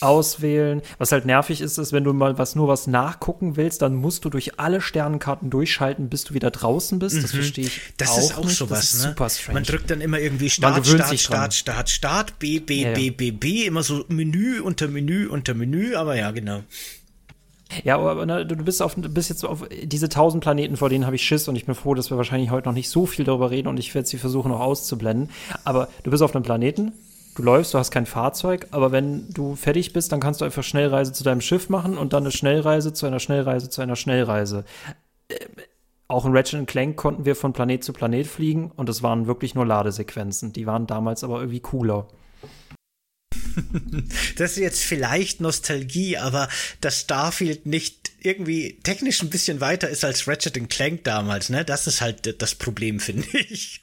[0.00, 0.82] auswählen.
[0.98, 4.24] Was halt nervig ist, ist, wenn du mal was nur was nachgucken willst, dann musst
[4.24, 7.16] du durch alle Sternenkarten durchschalten, bis du wieder draußen bist.
[7.16, 7.36] Das mhm.
[7.36, 7.80] verstehe ich.
[7.96, 8.56] Das auch ist auch nicht.
[8.56, 9.08] sowas, das ist ne?
[9.10, 9.54] Super strange.
[9.54, 13.30] Man drückt dann immer irgendwie Start, Start, Start, Start, Start, B, B, ja, B, B,
[13.30, 16.62] B, immer so Menü unter Menü unter Menü, aber ja, genau.
[17.84, 21.16] Ja, aber ne, du bist, auf, bist jetzt auf diese tausend Planeten, vor denen habe
[21.16, 23.50] ich Schiss und ich bin froh, dass wir wahrscheinlich heute noch nicht so viel darüber
[23.50, 25.30] reden und ich werde sie versuchen noch auszublenden.
[25.64, 26.92] Aber du bist auf einem Planeten,
[27.38, 30.64] du läufst, du hast kein Fahrzeug, aber wenn du fertig bist, dann kannst du einfach
[30.64, 34.64] Schnellreise zu deinem Schiff machen und dann eine Schnellreise zu einer Schnellreise zu einer Schnellreise.
[35.28, 35.36] Äh,
[36.08, 39.54] auch in Ratchet Clank konnten wir von Planet zu Planet fliegen und es waren wirklich
[39.54, 40.52] nur Ladesequenzen.
[40.52, 42.08] Die waren damals aber irgendwie cooler.
[44.36, 46.48] Das ist jetzt vielleicht Nostalgie, aber
[46.80, 51.64] dass Starfield nicht irgendwie technisch ein bisschen weiter ist als Ratchet Clank damals, ne?
[51.64, 53.80] Das ist halt das Problem, finde ich.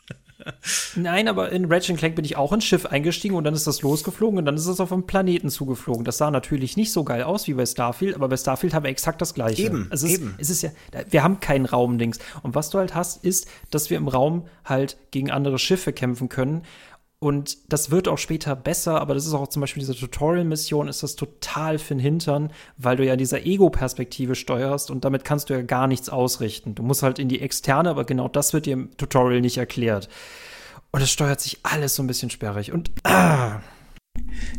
[0.96, 3.82] Nein, aber in Ratchet Clank bin ich auch ins Schiff eingestiegen und dann ist das
[3.82, 6.06] losgeflogen und dann ist es auf einen Planeten zugeflogen.
[6.06, 8.92] Das sah natürlich nicht so geil aus wie bei Starfield, aber bei Starfield haben wir
[8.92, 9.64] exakt das gleiche.
[9.64, 10.36] Eben, also es eben.
[10.38, 10.70] Ist, es ist ja,
[11.10, 12.20] wir haben keinen Raumdings.
[12.44, 16.30] Und was du halt hast, ist, dass wir im Raum halt gegen andere Schiffe kämpfen
[16.30, 16.64] können.
[17.20, 21.02] Und das wird auch später besser, aber das ist auch zum Beispiel diese Tutorial-Mission, ist
[21.02, 25.50] das total für den Hintern, weil du ja in dieser Ego-Perspektive steuerst und damit kannst
[25.50, 26.76] du ja gar nichts ausrichten.
[26.76, 30.10] Du musst halt in die externe, aber genau das wird dir im Tutorial nicht erklärt.
[30.92, 32.72] Und es steuert sich alles so ein bisschen sperrig.
[32.72, 33.60] Und ah,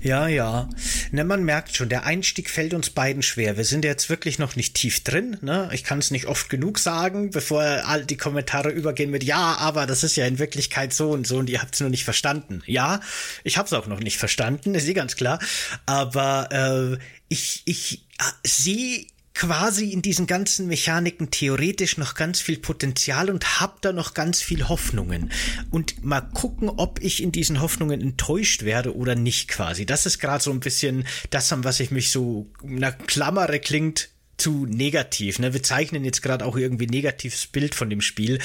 [0.03, 0.69] ja, ja.
[1.11, 3.57] Ne, man merkt schon, der Einstieg fällt uns beiden schwer.
[3.57, 5.37] Wir sind jetzt wirklich noch nicht tief drin.
[5.41, 5.69] Ne?
[5.73, 9.87] Ich kann es nicht oft genug sagen, bevor all die Kommentare übergehen mit Ja, aber
[9.87, 12.63] das ist ja in Wirklichkeit so und so und ihr habt es nur nicht verstanden.
[12.67, 13.01] Ja,
[13.45, 15.39] ich habe es auch noch nicht verstanden, ist eh ganz klar.
[15.87, 22.57] Aber äh, ich, ich äh, sehe quasi in diesen ganzen Mechaniken theoretisch noch ganz viel
[22.57, 25.31] Potenzial und hab da noch ganz viel Hoffnungen.
[25.71, 29.85] Und mal gucken, ob ich in diesen Hoffnungen enttäuscht werde oder nicht quasi.
[29.85, 34.09] Das ist gerade so ein bisschen das, an was ich mich so, na, Klammere klingt,
[34.37, 35.39] zu negativ.
[35.39, 35.55] Ne?
[35.55, 38.39] Wir zeichnen jetzt gerade auch irgendwie negatives Bild von dem Spiel.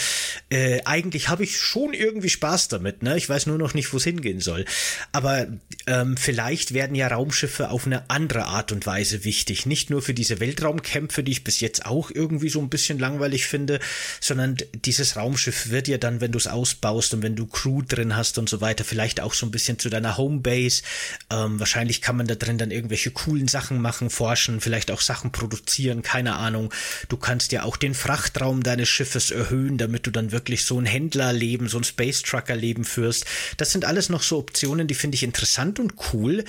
[0.49, 3.04] Äh, eigentlich habe ich schon irgendwie Spaß damit.
[3.04, 3.17] Ne?
[3.17, 4.65] Ich weiß nur noch nicht, wo es hingehen soll.
[5.12, 5.47] Aber
[5.88, 9.65] ähm, vielleicht werden ja Raumschiffe auf eine andere Art und Weise wichtig.
[9.65, 13.47] Nicht nur für diese Weltraumkämpfe, die ich bis jetzt auch irgendwie so ein bisschen langweilig
[13.47, 13.80] finde,
[14.21, 18.15] sondern dieses Raumschiff wird ja dann, wenn du es ausbaust und wenn du Crew drin
[18.15, 20.84] hast und so weiter, vielleicht auch so ein bisschen zu deiner Homebase.
[21.30, 25.32] Ähm, wahrscheinlich kann man da drin dann irgendwelche coolen Sachen machen, forschen, vielleicht auch Sachen
[25.32, 26.72] produzieren produzieren, keine Ahnung.
[27.10, 30.86] Du kannst ja auch den Frachtraum deines Schiffes erhöhen, damit du dann wirklich so ein
[30.86, 33.26] Händlerleben, so ein Space Trucker Leben führst.
[33.58, 36.44] Das sind alles noch so Optionen, die finde ich interessant und cool.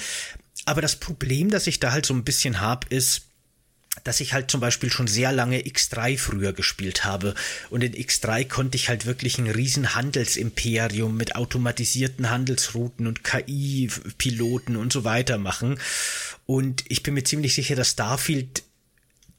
[0.64, 3.22] Aber das Problem, das ich da halt so ein bisschen habe, ist,
[4.04, 7.34] dass ich halt zum Beispiel schon sehr lange X3 früher gespielt habe.
[7.68, 14.76] Und in X3 konnte ich halt wirklich ein riesen Handelsimperium mit automatisierten Handelsrouten und KI-Piloten
[14.76, 15.78] und so weiter machen.
[16.46, 18.62] Und ich bin mir ziemlich sicher, dass Starfield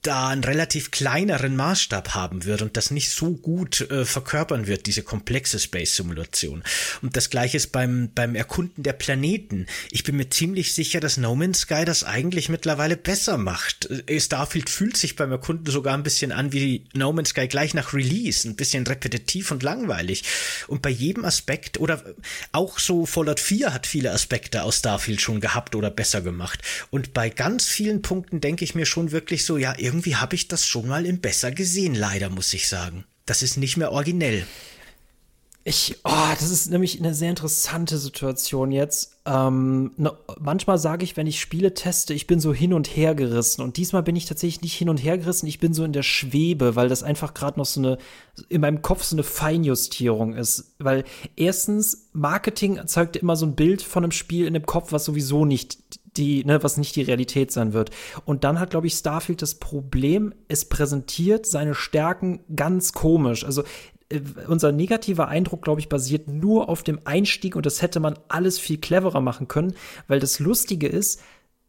[0.04, 4.86] da einen relativ kleineren Maßstab haben wird und das nicht so gut äh, verkörpern wird,
[4.86, 6.64] diese komplexe Space-Simulation.
[7.02, 9.66] Und das gleiche ist beim, beim Erkunden der Planeten.
[9.92, 13.90] Ich bin mir ziemlich sicher, dass No Man's Sky das eigentlich mittlerweile besser macht.
[14.08, 17.74] Äh, Starfield fühlt sich beim Erkunden sogar ein bisschen an wie No Man's Sky gleich
[17.74, 20.24] nach Release, ein bisschen repetitiv und langweilig.
[20.68, 22.04] Und bei jedem Aspekt, oder
[22.52, 26.60] auch so Fallout 4 hat viele Aspekte aus Starfield schon gehabt oder besser gemacht.
[26.92, 30.48] Und bei ganz vielen Punkten denke ich mir schon wirklich so, ja, irgendwie habe ich
[30.48, 33.06] das schon mal im Besser gesehen, leider, muss ich sagen.
[33.26, 34.46] Das ist nicht mehr originell.
[35.66, 39.16] Ich, oh, das ist nämlich eine sehr interessante Situation jetzt.
[39.26, 43.16] Ähm, ne, manchmal sage ich, wenn ich Spiele teste, ich bin so hin und her
[43.16, 43.62] gerissen.
[43.62, 46.04] Und diesmal bin ich tatsächlich nicht hin und her gerissen, ich bin so in der
[46.04, 47.98] Schwebe, weil das einfach gerade noch so eine,
[48.50, 50.76] in meinem Kopf so eine Feinjustierung ist.
[50.80, 51.06] Weil
[51.38, 55.46] erstens, Marketing erzeugt immer so ein Bild von einem Spiel in dem Kopf, was sowieso
[55.46, 55.78] nicht
[56.18, 57.92] die, ne, was nicht die Realität sein wird.
[58.26, 63.46] Und dann hat, glaube ich, Starfield das Problem, es präsentiert seine Stärken ganz komisch.
[63.46, 63.64] Also
[64.10, 68.18] äh, unser negativer Eindruck, glaube ich, basiert nur auf dem Einstieg und das hätte man
[68.28, 69.76] alles viel cleverer machen können,
[70.08, 71.22] weil das Lustige ist,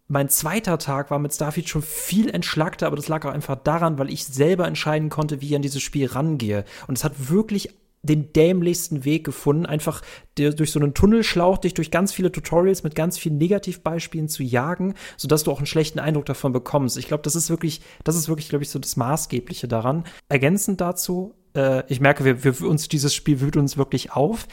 [0.07, 3.99] mein zweiter Tag war mit Starfield schon viel entschlackter, aber das lag auch einfach daran,
[3.99, 6.67] weil ich selber entscheiden konnte, wie ich an dieses Spiel rangehe.
[6.87, 7.71] Und es hat wirklich
[8.05, 10.03] den dämlichsten Weg gefunden, einfach
[10.37, 14.95] durch so einen Tunnelschlauch dich durch ganz viele Tutorials mit ganz vielen Negativbeispielen zu jagen,
[15.17, 16.97] sodass du auch einen schlechten Eindruck davon bekommst.
[16.99, 20.05] Ich glaube, das ist wirklich, das ist wirklich, glaube ich, so das Maßgebliche daran.
[20.29, 24.47] Ergänzend dazu, äh, ich merke, wir, wir, uns dieses Spiel wühlt uns wirklich auf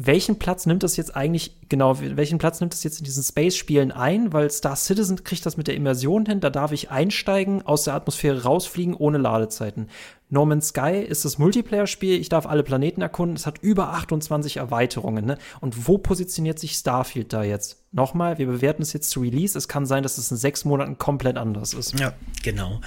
[0.00, 3.90] welchen Platz nimmt das jetzt eigentlich, genau, welchen Platz nimmt das jetzt in diesen Space-Spielen
[3.90, 4.32] ein?
[4.32, 7.94] Weil Star Citizen kriegt das mit der Immersion hin, da darf ich einsteigen, aus der
[7.94, 9.88] Atmosphäre rausfliegen, ohne Ladezeiten.
[10.30, 14.58] No Man's Sky ist das Multiplayer-Spiel, ich darf alle Planeten erkunden, es hat über 28
[14.58, 15.24] Erweiterungen.
[15.24, 15.38] Ne?
[15.60, 17.82] Und wo positioniert sich Starfield da jetzt?
[17.92, 20.98] Nochmal, wir bewerten es jetzt zu Release, es kann sein, dass es in sechs Monaten
[20.98, 21.98] komplett anders ist.
[21.98, 22.12] Ja,
[22.42, 22.82] genau.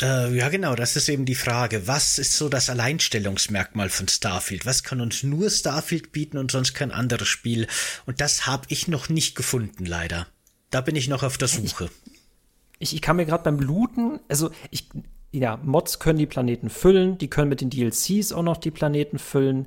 [0.00, 1.88] Äh, ja, genau, das ist eben die Frage.
[1.88, 4.64] Was ist so das Alleinstellungsmerkmal von Starfield?
[4.64, 7.66] Was kann uns nur Starfield bieten und sonst kein anderes Spiel?
[8.06, 10.28] Und das habe ich noch nicht gefunden, leider.
[10.70, 11.90] Da bin ich noch auf der Suche.
[12.78, 14.88] Ich, ich kann mir gerade beim Looten, also ich,
[15.30, 19.18] ja, Mods können die Planeten füllen, die können mit den DLCs auch noch die Planeten
[19.18, 19.66] füllen.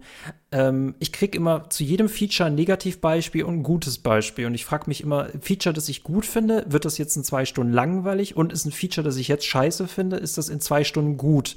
[0.52, 4.48] Ähm, ich krieg immer zu jedem Feature ein Negativbeispiel und ein gutes Beispiel.
[4.48, 7.46] Und ich frage mich immer, Feature, das ich gut finde, wird das jetzt in zwei
[7.46, 8.36] Stunden langweilig?
[8.36, 11.56] Und ist ein Feature, das ich jetzt scheiße finde, ist das in zwei Stunden gut?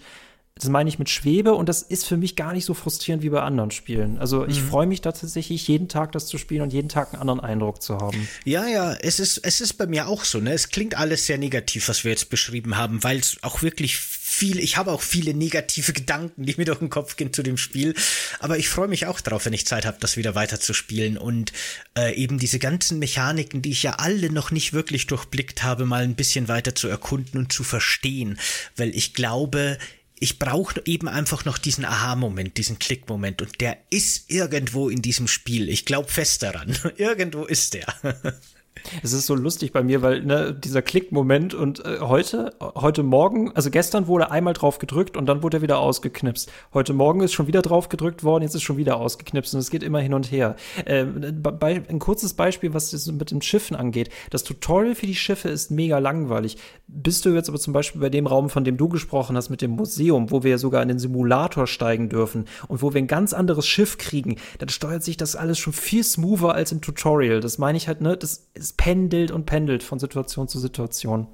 [0.57, 3.31] Das meine ich mit Schwebe und das ist für mich gar nicht so frustrierend wie
[3.31, 4.19] bei anderen Spielen.
[4.19, 4.69] Also ich mhm.
[4.69, 7.83] freue mich da tatsächlich, jeden Tag das zu spielen und jeden Tag einen anderen Eindruck
[7.83, 8.29] zu haben.
[8.45, 10.53] Ja, ja, es ist, es ist bei mir auch so, ne?
[10.53, 13.99] Es klingt alles sehr negativ, was wir jetzt beschrieben haben, weil es auch wirklich
[14.35, 17.57] viel, ich habe auch viele negative Gedanken, die mir durch den Kopf gehen zu dem
[17.57, 17.95] Spiel.
[18.39, 21.19] Aber ich freue mich auch drauf, wenn ich Zeit habe, das wieder weiter zu spielen
[21.19, 21.53] und
[21.99, 26.05] äh, eben diese ganzen Mechaniken, die ich ja alle noch nicht wirklich durchblickt habe, mal
[26.05, 28.39] ein bisschen weiter zu erkunden und zu verstehen.
[28.77, 29.79] Weil ich glaube,
[30.19, 35.27] ich brauche eben einfach noch diesen Aha-Moment, diesen Klick-Moment und der ist irgendwo in diesem
[35.27, 35.69] Spiel.
[35.69, 36.77] Ich glaube fest daran.
[36.97, 37.87] irgendwo ist der.
[39.03, 43.53] Es ist so lustig bei mir, weil ne, dieser Klick-Moment und äh, heute, heute Morgen,
[43.53, 46.51] also gestern wurde einmal drauf gedrückt und dann wurde er wieder ausgeknipst.
[46.73, 49.71] Heute Morgen ist schon wieder drauf gedrückt worden, jetzt ist schon wieder ausgeknipst und es
[49.71, 50.57] geht immer hin und her.
[50.85, 54.11] Äh, bei, ein kurzes Beispiel, was das mit den Schiffen angeht.
[54.31, 56.59] Das Tutorial für die Schiffe ist mega langweilig.
[56.87, 59.63] Bist du jetzt aber zum Beispiel bei dem Raum, von dem du gesprochen hast, mit
[59.63, 63.33] dem Museum, wo wir sogar in den Simulator steigen dürfen und wo wir ein ganz
[63.33, 67.41] anderes Schiff kriegen, dann steuert sich das alles schon viel smoother als im Tutorial.
[67.41, 71.29] Das meine ich halt, ne, das ist pendelt und pendelt von Situation zu Situation.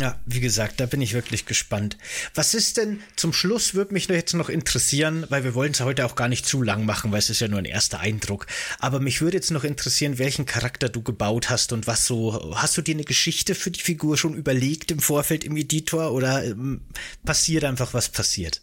[0.00, 1.98] Ja, wie gesagt, da bin ich wirklich gespannt.
[2.32, 6.06] Was ist denn zum Schluss, würde mich jetzt noch interessieren, weil wir wollen es heute
[6.06, 8.46] auch gar nicht zu lang machen, weil es ist ja nur ein erster Eindruck.
[8.78, 12.54] Aber mich würde jetzt noch interessieren, welchen Charakter du gebaut hast und was so.
[12.54, 16.44] Hast du dir eine Geschichte für die Figur schon überlegt im Vorfeld im Editor oder
[16.44, 16.82] ähm,
[17.24, 18.62] passiert einfach, was passiert?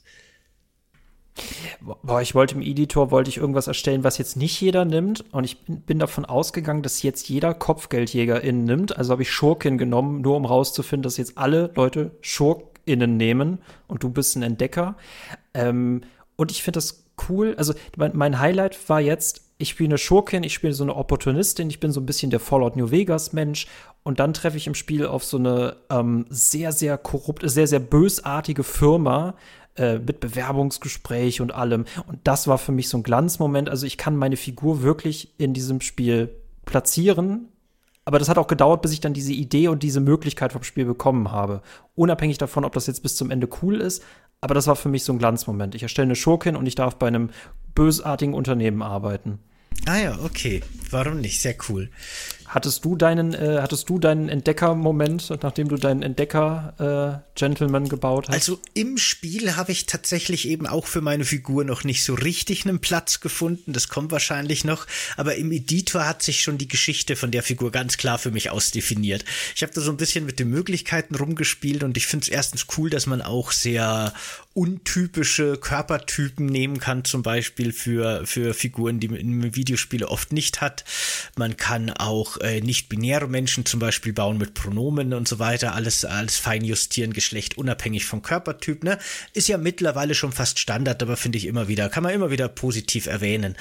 [1.82, 5.26] Boah, ich wollte im Editor wollte ich irgendwas erstellen, was jetzt nicht jeder nimmt.
[5.34, 8.98] Und ich bin davon ausgegangen, dass jetzt jeder Kopfgeldjägerin nimmt.
[8.98, 14.04] Also habe ich Schurkin genommen, nur um rauszufinden, dass jetzt alle Leute Schurkinnen nehmen und
[14.04, 14.95] du bist ein Entdecker.
[15.54, 16.02] Ähm,
[16.38, 17.56] und ich finde das cool.
[17.58, 21.69] Also mein, mein Highlight war jetzt, ich spiele eine Schurkin, ich spiele so eine Opportunistin,
[21.69, 23.67] ich bin so ein bisschen der Fallout New Vegas Mensch
[24.04, 27.80] und dann treffe ich im Spiel auf so eine ähm, sehr, sehr korrupte, sehr, sehr
[27.80, 29.36] bösartige Firma,
[29.77, 31.85] äh, mit Bewerbungsgespräch und allem.
[32.07, 33.69] Und das war für mich so ein Glanzmoment.
[33.69, 36.29] Also ich kann meine Figur wirklich in diesem Spiel
[36.65, 37.49] platzieren.
[38.05, 40.85] Aber das hat auch gedauert, bis ich dann diese Idee und diese Möglichkeit vom Spiel
[40.85, 41.61] bekommen habe.
[41.95, 44.03] Unabhängig davon, ob das jetzt bis zum Ende cool ist.
[44.41, 45.73] Aber das war für mich so ein Glanzmoment.
[45.73, 47.31] Ich erstelle eine Schurkin und ich darf bei einem
[47.73, 49.39] bösartigen Unternehmen arbeiten.
[49.88, 50.61] Ah ja, okay.
[50.89, 51.41] Warum nicht?
[51.41, 51.89] Sehr cool.
[52.56, 58.34] Hattest du deinen, äh, hattest du deinen Entdecker-Moment, nachdem du deinen Entdecker-Gentleman äh, gebaut hast?
[58.34, 62.65] Also im Spiel habe ich tatsächlich eben auch für meine Figur noch nicht so richtig
[62.65, 63.74] einen Platz gefunden.
[63.74, 64.88] Das kommt wahrscheinlich noch.
[65.18, 68.52] Aber im Editor hat sich schon die Geschichte von der Figur ganz klar für mich
[68.52, 69.26] ausdefiniert.
[69.54, 72.68] Ich habe da so ein bisschen mit den Möglichkeiten rumgespielt und ich finde es erstens
[72.78, 74.13] cool, dass man auch sehr
[74.56, 80.62] untypische Körpertypen nehmen kann, zum Beispiel für, für Figuren, die man in Videospiele oft nicht
[80.62, 80.86] hat.
[81.36, 86.06] Man kann auch äh, nicht-binäre Menschen zum Beispiel bauen mit Pronomen und so weiter, alles,
[86.06, 88.98] alles fein justieren, Geschlecht unabhängig vom Körpertyp, ne?
[89.34, 92.48] Ist ja mittlerweile schon fast Standard, aber finde ich immer wieder, kann man immer wieder
[92.48, 93.58] positiv erwähnen.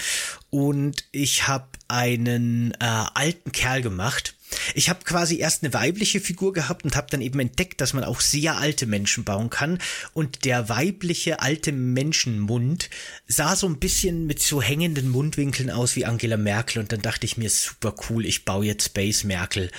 [0.50, 4.36] Und ich habe einen äh, alten Kerl gemacht,
[4.74, 8.04] ich habe quasi erst eine weibliche Figur gehabt und habe dann eben entdeckt, dass man
[8.04, 9.78] auch sehr alte Menschen bauen kann.
[10.12, 12.90] Und der weibliche alte Menschenmund
[13.26, 16.80] sah so ein bisschen mit so hängenden Mundwinkeln aus wie Angela Merkel.
[16.80, 19.70] Und dann dachte ich mir, super cool, ich baue jetzt Space Merkel.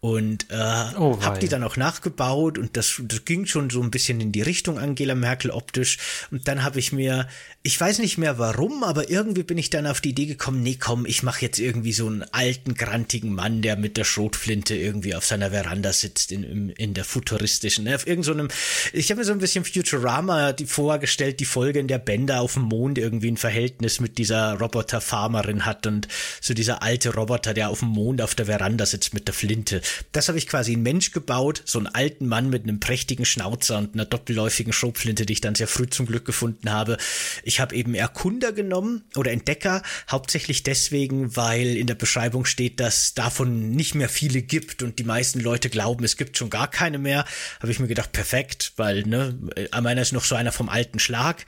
[0.00, 3.90] Und äh, oh, habe die dann auch nachgebaut und das, das ging schon so ein
[3.90, 5.98] bisschen in die Richtung Angela Merkel optisch
[6.30, 7.26] und dann habe ich mir,
[7.64, 10.76] ich weiß nicht mehr warum, aber irgendwie bin ich dann auf die Idee gekommen, nee
[10.78, 15.16] komm, ich mache jetzt irgendwie so einen alten, grantigen Mann, der mit der Schrotflinte irgendwie
[15.16, 19.24] auf seiner Veranda sitzt in, in, der futuristischen, ne, auf irgendeinem, so ich habe mir
[19.24, 23.32] so ein bisschen Futurama die vorgestellt, die Folge, in der Bender auf dem Mond irgendwie
[23.32, 26.06] ein Verhältnis mit dieser Roboter-Farmerin hat und
[26.40, 29.82] so dieser alte Roboter, der auf dem Mond auf der Veranda sitzt mit der Flinte.
[30.12, 33.78] Das habe ich quasi ein Mensch gebaut, so einen alten Mann mit einem prächtigen Schnauzer
[33.78, 36.96] und einer doppelläufigen Schrotflinte, die ich dann sehr früh zum Glück gefunden habe.
[37.42, 43.14] Ich habe eben Erkunder genommen oder Entdecker, hauptsächlich deswegen, weil in der Beschreibung steht, dass
[43.14, 46.98] davon nicht mehr viele gibt und die meisten Leute glauben, es gibt schon gar keine
[46.98, 47.24] mehr.
[47.60, 49.38] Habe ich mir gedacht, perfekt, weil ne,
[49.80, 51.46] meiner ist noch so einer vom alten Schlag.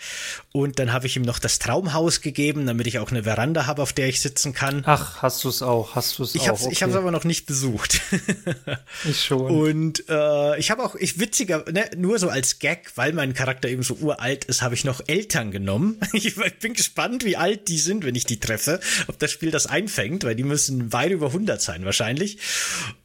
[0.52, 3.82] Und dann habe ich ihm noch das Traumhaus gegeben, damit ich auch eine Veranda habe,
[3.82, 4.82] auf der ich sitzen kann.
[4.86, 5.94] Ach, hast du es auch?
[5.94, 6.60] Hast du es auch?
[6.60, 6.68] Okay.
[6.72, 8.00] Ich habe es aber noch nicht besucht.
[9.04, 9.50] ich schon.
[9.50, 13.68] Und äh, ich habe auch, ich witziger, ne, nur so als Gag, weil mein Charakter
[13.68, 15.98] eben so uralt ist, habe ich noch Eltern genommen.
[16.12, 19.66] ich bin gespannt, wie alt die sind, wenn ich die treffe, ob das Spiel das
[19.66, 22.38] einfängt, weil die müssen weit über 100 sein wahrscheinlich.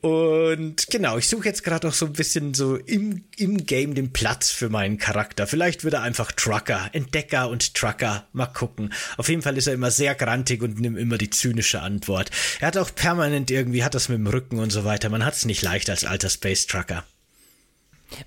[0.01, 4.13] Und genau, ich suche jetzt gerade auch so ein bisschen so im, im Game den
[4.13, 5.47] Platz für meinen Charakter.
[5.47, 8.27] Vielleicht wird er einfach Trucker, Entdecker und Trucker.
[8.33, 8.93] Mal gucken.
[9.17, 12.31] Auf jeden Fall ist er immer sehr grantig und nimmt immer die zynische Antwort.
[12.59, 15.09] Er hat auch permanent irgendwie, hat das mit dem Rücken und so weiter.
[15.15, 17.05] Man hat es nicht leicht als alter Space Trucker.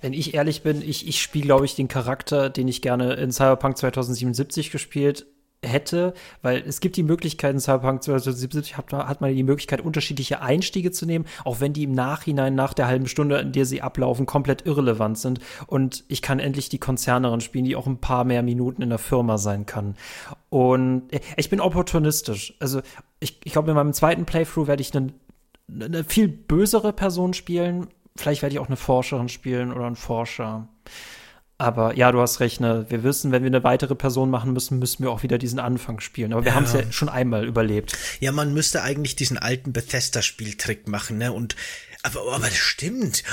[0.01, 3.31] Wenn ich ehrlich bin, ich, ich spiele, glaube ich, den Charakter, den ich gerne in
[3.31, 5.27] Cyberpunk 2077 gespielt
[5.63, 10.41] hätte, weil es gibt die Möglichkeit in Cyberpunk 2077 hat, hat man die Möglichkeit, unterschiedliche
[10.41, 13.83] Einstiege zu nehmen, auch wenn die im Nachhinein nach der halben Stunde, in der sie
[13.83, 15.39] ablaufen, komplett irrelevant sind.
[15.67, 18.97] Und ich kann endlich die Konzernerin spielen, die auch ein paar mehr Minuten in der
[18.97, 19.95] Firma sein kann.
[20.49, 22.55] Und äh, ich bin opportunistisch.
[22.59, 22.81] Also
[23.19, 25.13] ich, ich glaube, in meinem zweiten Playthrough werde ich eine,
[25.73, 27.87] eine viel bösere Person spielen.
[28.15, 30.67] Vielleicht werde ich auch eine Forscherin spielen oder einen Forscher.
[31.57, 32.85] Aber ja, du hast recht, ne?
[32.87, 35.99] Wir wissen, wenn wir eine weitere Person machen müssen, müssen wir auch wieder diesen Anfang
[35.99, 36.31] spielen.
[36.31, 36.55] Aber wir ja.
[36.55, 37.97] haben es ja schon einmal überlebt.
[38.21, 41.33] Ja, man müsste eigentlich diesen alten Bethesda-Spieltrick machen, ne?
[41.33, 41.57] Und
[42.01, 43.23] aber, aber das stimmt.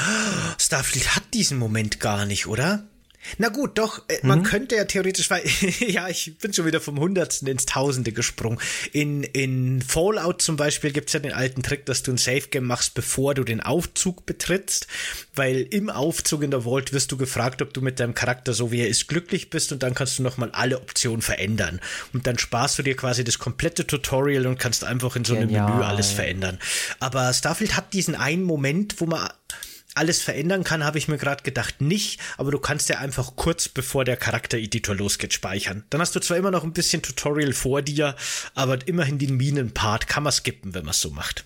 [0.59, 2.89] Starfield hat diesen Moment gar nicht, oder?
[3.39, 4.45] Na gut, doch, äh, man mhm.
[4.45, 5.43] könnte ja theoretisch, weil,
[5.81, 8.59] ja, ich bin schon wieder vom Hundertsten ins Tausende gesprungen.
[8.93, 12.95] In, in Fallout zum Beispiel gibt's ja den alten Trick, dass du ein Safe-Game machst,
[12.95, 14.87] bevor du den Aufzug betrittst,
[15.35, 18.73] weil im Aufzug in der Vault wirst du gefragt, ob du mit deinem Charakter, so
[18.73, 21.81] wie er ist, glücklich bist und dann kannst du nochmal alle Optionen verändern.
[22.13, 25.49] Und dann sparst du dir quasi das komplette Tutorial und kannst einfach in so einem
[25.49, 25.71] Genial.
[25.71, 26.59] Menü alles verändern.
[27.01, 29.29] Aber Starfield hat diesen einen Moment, wo man
[29.97, 33.69] alles verändern kann, habe ich mir gerade gedacht, nicht, aber du kannst ja einfach kurz
[33.69, 35.85] bevor der Charaktereditor losgeht speichern.
[35.91, 38.15] Dann hast du zwar immer noch ein bisschen Tutorial vor dir,
[38.55, 41.45] aber immerhin den Minenpart kann man skippen, wenn man es so macht.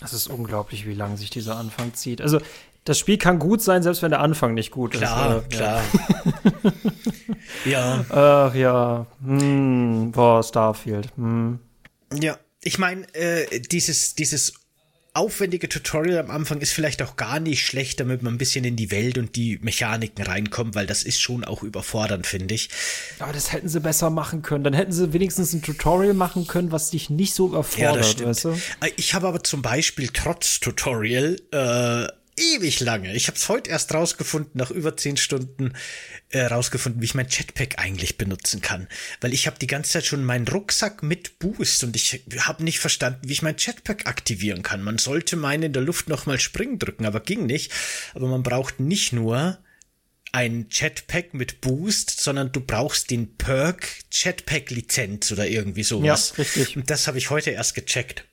[0.00, 2.20] Es ist unglaublich, wie lange sich dieser Anfang zieht.
[2.20, 2.40] Also,
[2.84, 5.50] das Spiel kann gut sein, selbst wenn der Anfang nicht gut klar, ist.
[5.50, 6.72] Klar, klar.
[7.64, 8.04] ja.
[8.08, 9.06] Ach ja.
[9.22, 11.08] Hm, boah, Starfield.
[11.16, 11.60] Hm.
[12.20, 14.54] Ja, ich meine, äh, dieses, dieses
[15.14, 18.76] aufwendige Tutorial am Anfang ist vielleicht auch gar nicht schlecht, damit man ein bisschen in
[18.76, 22.70] die Welt und die Mechaniken reinkommt, weil das ist schon auch überfordernd, finde ich.
[23.18, 24.64] Aber das hätten sie besser machen können.
[24.64, 27.92] Dann hätten sie wenigstens ein Tutorial machen können, was dich nicht so überfordert.
[27.92, 28.28] Ja, das stimmt.
[28.28, 28.48] Weißt du?
[28.80, 33.14] Äh, ich habe aber zum Beispiel trotz Tutorial äh, ewig lange.
[33.14, 35.74] Ich habe es heute erst rausgefunden, nach über zehn Stunden
[36.30, 38.88] äh, rausgefunden, wie ich mein Jetpack eigentlich benutzen kann.
[39.20, 42.78] Weil ich habe die ganze Zeit schon meinen Rucksack mit Boost und ich habe nicht
[42.78, 44.82] verstanden, wie ich mein Jetpack aktivieren kann.
[44.82, 47.72] Man sollte meinen in der Luft nochmal springen drücken, aber ging nicht.
[48.14, 49.58] Aber man braucht nicht nur
[50.32, 56.32] ein Jetpack mit Boost, sondern du brauchst den Perk Jetpack Lizenz oder irgendwie sowas.
[56.36, 56.76] Ja, richtig.
[56.76, 58.24] Und das habe ich heute erst gecheckt.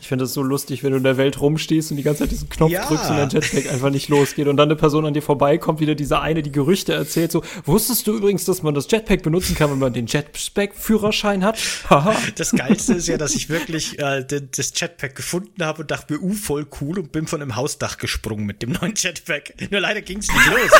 [0.00, 2.30] Ich finde es so lustig, wenn du in der Welt rumstehst und die ganze Zeit
[2.30, 2.86] diesen Knopf ja.
[2.86, 5.94] drückst und dein Jetpack einfach nicht losgeht und dann eine Person an dir vorbeikommt, wieder
[5.94, 9.70] diese eine, die Gerüchte erzählt, so, wusstest du übrigens, dass man das Jetpack benutzen kann,
[9.70, 11.58] wenn man den Jetpack-Führerschein hat?
[12.36, 16.22] Das Geilste ist ja, dass ich wirklich äh, das Jetpack gefunden habe und dachte mir,
[16.22, 19.54] uh, voll cool und bin von einem Hausdach gesprungen mit dem neuen Jetpack.
[19.70, 20.70] Nur leider ging es nicht los.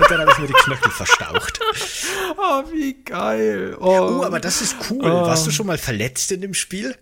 [0.00, 1.60] Und dann habe ich mir die Knöchel verstaucht.
[2.36, 3.76] Oh, wie geil.
[3.80, 5.00] Oh, uh, aber das ist cool.
[5.02, 5.26] Oh.
[5.26, 6.94] Warst du schon mal verletzt in dem Spiel?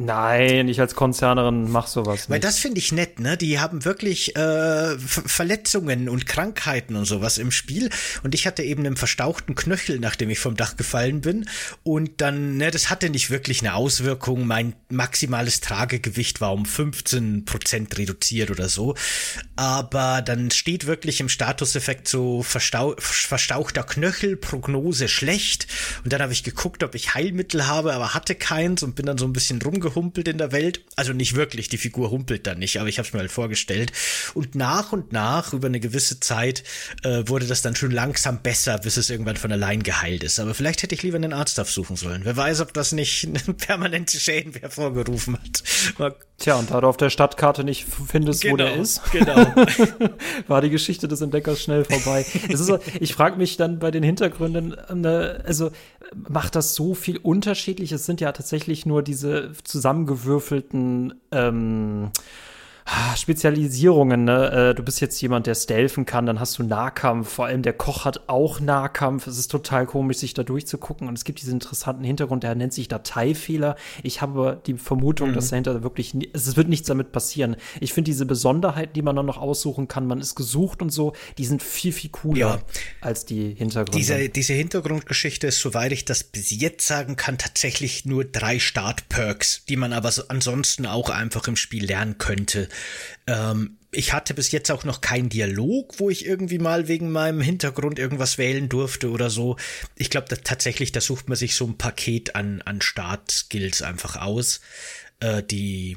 [0.00, 2.30] Nein, ich als Konzernerin mach sowas nicht.
[2.30, 3.36] Weil das finde ich nett, ne?
[3.36, 7.90] Die haben wirklich äh, Verletzungen und Krankheiten und sowas im Spiel.
[8.22, 11.48] Und ich hatte eben einen verstauchten Knöchel, nachdem ich vom Dach gefallen bin.
[11.82, 14.46] Und dann, ne, das hatte nicht wirklich eine Auswirkung.
[14.46, 18.94] Mein maximales Tragegewicht war um 15 Prozent reduziert oder so.
[19.56, 25.66] Aber dann steht wirklich im Statuseffekt so verstau verstauchter Knöchel, Prognose schlecht.
[26.04, 29.18] Und dann habe ich geguckt, ob ich Heilmittel habe, aber hatte keins und bin dann
[29.18, 30.84] so ein bisschen rumgekommen rumgehumpelt in der Welt.
[30.96, 33.92] Also nicht wirklich, die Figur humpelt da nicht, aber ich habe es mir halt vorgestellt.
[34.34, 36.62] Und nach und nach, über eine gewisse Zeit,
[37.02, 40.38] äh, wurde das dann schon langsam besser, bis es irgendwann von allein geheilt ist.
[40.40, 42.24] Aber vielleicht hätte ich lieber einen Arzt aufsuchen sollen.
[42.24, 43.28] Wer weiß, ob das nicht
[43.58, 45.62] permanente Schäden hervorgerufen hat.
[45.98, 49.02] Mal Tja, und da du auf der Stadtkarte nicht findest, genau, wo der genau, ist,
[49.10, 49.44] genau.
[50.46, 52.24] war die Geschichte des Entdeckers schnell vorbei.
[52.54, 55.72] so, ich frage mich dann bei den Hintergründen, ne, also
[56.28, 57.90] macht das so viel unterschiedlich?
[57.90, 62.10] Es sind ja tatsächlich nur diese zusammengewürfelten ähm,
[63.16, 64.70] Spezialisierungen, ne?
[64.70, 67.28] Äh, du bist jetzt jemand, der stealthen kann, dann hast du Nahkampf.
[67.28, 69.26] Vor allem der Koch hat auch Nahkampf.
[69.26, 71.08] Es ist total komisch, sich da durchzugucken.
[71.08, 73.76] Und es gibt diesen interessanten Hintergrund, der nennt sich Dateifehler.
[74.02, 75.34] Ich habe die Vermutung, mhm.
[75.34, 77.56] dass dahinter wirklich, es wird nichts damit passieren.
[77.80, 81.12] Ich finde diese Besonderheiten, die man dann noch aussuchen kann, man ist gesucht und so,
[81.36, 82.58] die sind viel, viel cooler ja.
[83.00, 83.98] als die Hintergründe.
[83.98, 89.64] Diese, diese Hintergrundgeschichte ist, soweit ich das bis jetzt sagen kann, tatsächlich nur drei Startperks,
[89.68, 92.68] die man aber so ansonsten auch einfach im Spiel lernen könnte.
[93.26, 97.40] Ähm, ich hatte bis jetzt auch noch keinen Dialog, wo ich irgendwie mal wegen meinem
[97.40, 99.56] Hintergrund irgendwas wählen durfte oder so.
[99.96, 104.60] Ich glaube tatsächlich, da sucht man sich so ein Paket an, an Start-Skills einfach aus,
[105.20, 105.96] äh, die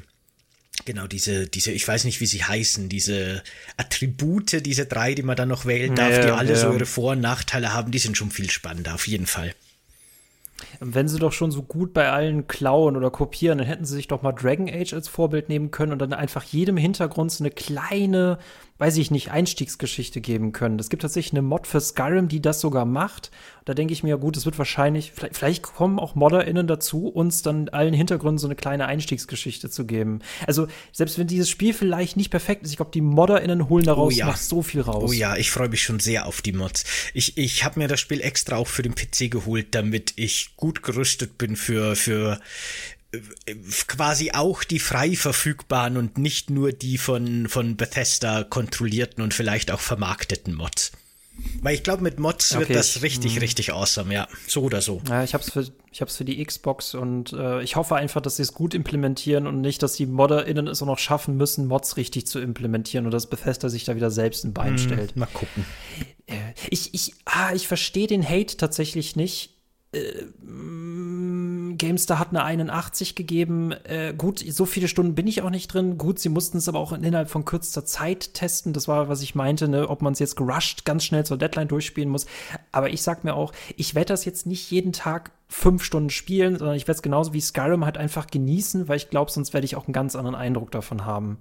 [0.86, 3.44] Genau, diese, diese, ich weiß nicht, wie sie heißen, diese
[3.78, 6.56] Attribute, diese drei, die man dann noch wählen darf, ja, die alle ja.
[6.56, 9.54] so ihre Vor- und Nachteile haben, die sind schon viel spannender, auf jeden Fall.
[10.80, 14.08] Wenn sie doch schon so gut bei allen klauen oder kopieren, dann hätten sie sich
[14.08, 17.52] doch mal Dragon Age als Vorbild nehmen können und dann einfach jedem Hintergrund so eine
[17.52, 18.38] kleine
[18.82, 20.80] weiß ich nicht, Einstiegsgeschichte geben können.
[20.80, 23.30] Es gibt tatsächlich eine Mod für Skyrim, die das sogar macht.
[23.64, 27.44] Da denke ich mir, gut, es wird wahrscheinlich, vielleicht, vielleicht kommen auch ModderInnen dazu, uns
[27.44, 30.22] dann allen Hintergründen so eine kleine Einstiegsgeschichte zu geben.
[30.48, 34.16] Also, selbst wenn dieses Spiel vielleicht nicht perfekt ist, ich glaube, die ModderInnen holen daraus
[34.16, 34.26] oh ja.
[34.26, 35.12] noch so viel raus.
[35.12, 36.84] Oh ja, ich freue mich schon sehr auf die Mods.
[37.14, 40.82] Ich, ich habe mir das Spiel extra auch für den PC geholt, damit ich gut
[40.82, 42.40] gerüstet bin für, für
[43.88, 49.72] quasi auch die frei verfügbaren und nicht nur die von, von Bethesda kontrollierten und vielleicht
[49.72, 50.92] auch vermarkteten Mods.
[51.62, 53.42] Weil ich glaube, mit Mods okay, wird das richtig, ich, mhm.
[53.42, 54.28] richtig awesome, ja.
[54.48, 55.02] So oder so.
[55.10, 58.38] Ja, ich hab's für, ich hab's für die Xbox und äh, ich hoffe einfach, dass
[58.38, 61.98] sie es gut implementieren und nicht, dass die ModderInnen es auch noch schaffen müssen, Mods
[61.98, 65.16] richtig zu implementieren und dass Bethesda sich da wieder selbst ein Bein hm, stellt.
[65.16, 65.66] Mal gucken.
[66.28, 66.36] Äh,
[66.70, 69.61] ich, ich, ah, ich verstehe den Hate tatsächlich nicht.
[69.94, 70.26] Äh,
[71.78, 73.72] GameStar hat eine 81 gegeben.
[73.84, 75.98] Äh, gut, so viele Stunden bin ich auch nicht drin.
[75.98, 78.74] Gut, sie mussten es aber auch innerhalb von kürzester Zeit testen.
[78.74, 79.90] Das war, was ich meinte, ne?
[79.90, 82.26] ob man es jetzt gerusht ganz schnell zur Deadline durchspielen muss.
[82.72, 86.58] Aber ich sag mir auch, ich werde das jetzt nicht jeden Tag fünf Stunden spielen,
[86.58, 89.66] sondern ich werde es genauso wie Skyrim halt einfach genießen, weil ich glaube, sonst werde
[89.66, 91.40] ich auch einen ganz anderen Eindruck davon haben.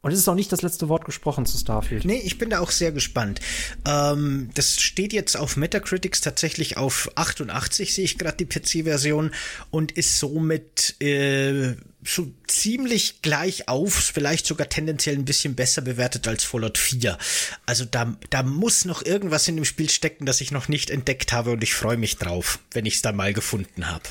[0.00, 2.04] Und es ist auch nicht das letzte Wort gesprochen zu Starfield.
[2.04, 3.40] Nee, ich bin da auch sehr gespannt.
[3.84, 9.32] Ähm, das steht jetzt auf Metacritics tatsächlich auf 88, sehe ich gerade die PC-Version,
[9.70, 11.74] und ist somit äh,
[12.04, 17.18] so ziemlich gleich auf, vielleicht sogar tendenziell ein bisschen besser bewertet als Fallout 4.
[17.66, 21.32] Also da, da muss noch irgendwas in dem Spiel stecken, das ich noch nicht entdeckt
[21.32, 24.04] habe und ich freue mich drauf, wenn ich es dann mal gefunden habe.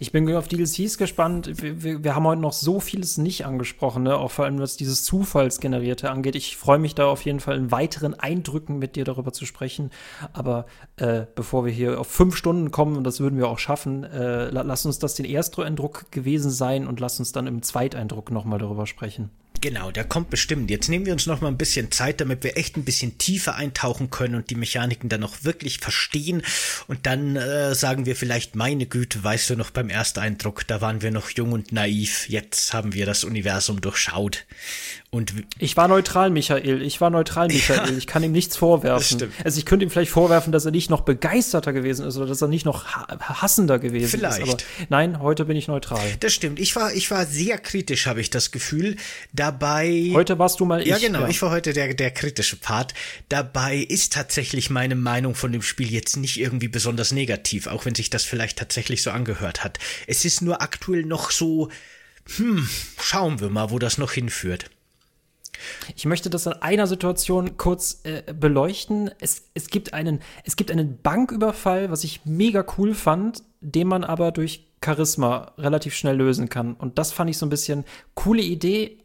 [0.00, 1.62] Ich bin auf DLCs gespannt.
[1.62, 4.16] Wir, wir, wir, haben heute noch so vieles nicht angesprochen, ne?
[4.16, 6.36] auch vor allem was dieses Zufallsgenerierte angeht.
[6.36, 9.90] Ich freue mich da auf jeden Fall in weiteren Eindrücken mit dir darüber zu sprechen.
[10.32, 10.66] Aber
[10.96, 14.50] äh, bevor wir hier auf fünf Stunden kommen, und das würden wir auch schaffen, äh,
[14.50, 18.86] lass uns das den Ersteindruck gewesen sein und lass uns dann im Zweiteindruck nochmal darüber
[18.86, 19.30] sprechen.
[19.66, 20.70] Genau, der kommt bestimmt.
[20.70, 23.56] Jetzt nehmen wir uns noch mal ein bisschen Zeit, damit wir echt ein bisschen tiefer
[23.56, 26.42] eintauchen können und die Mechaniken dann auch wirklich verstehen.
[26.86, 31.02] Und dann äh, sagen wir vielleicht, meine Güte, weißt du noch beim Ersteindruck, da waren
[31.02, 32.28] wir noch jung und naiv.
[32.28, 34.46] Jetzt haben wir das Universum durchschaut.
[35.16, 36.82] Und ich war neutral, Michael.
[36.82, 37.90] Ich war neutral, Michael.
[37.90, 39.32] Ja, ich kann ihm nichts vorwerfen.
[39.42, 42.42] Also ich könnte ihm vielleicht vorwerfen, dass er nicht noch begeisterter gewesen ist oder dass
[42.42, 44.42] er nicht noch hassender gewesen vielleicht.
[44.42, 44.48] ist.
[44.48, 46.06] Aber nein, heute bin ich neutral.
[46.20, 46.60] Das stimmt.
[46.60, 48.96] Ich war, ich war sehr kritisch, habe ich das Gefühl.
[49.32, 50.10] Dabei.
[50.12, 50.88] Heute warst du mal ich.
[50.88, 51.22] Ja, genau.
[51.22, 51.28] Ja.
[51.28, 52.92] Ich war heute der, der kritische Part.
[53.30, 57.94] Dabei ist tatsächlich meine Meinung von dem Spiel jetzt nicht irgendwie besonders negativ, auch wenn
[57.94, 59.78] sich das vielleicht tatsächlich so angehört hat.
[60.06, 61.70] Es ist nur aktuell noch so,
[62.36, 62.68] hm,
[63.00, 64.66] schauen wir mal, wo das noch hinführt.
[65.94, 69.10] Ich möchte das in einer Situation kurz äh, beleuchten.
[69.20, 74.04] Es, es, gibt einen, es gibt einen Banküberfall, was ich mega cool fand, den man
[74.04, 76.74] aber durch Charisma relativ schnell lösen kann.
[76.74, 77.84] Und das fand ich so ein bisschen
[78.14, 78.98] coole Idee,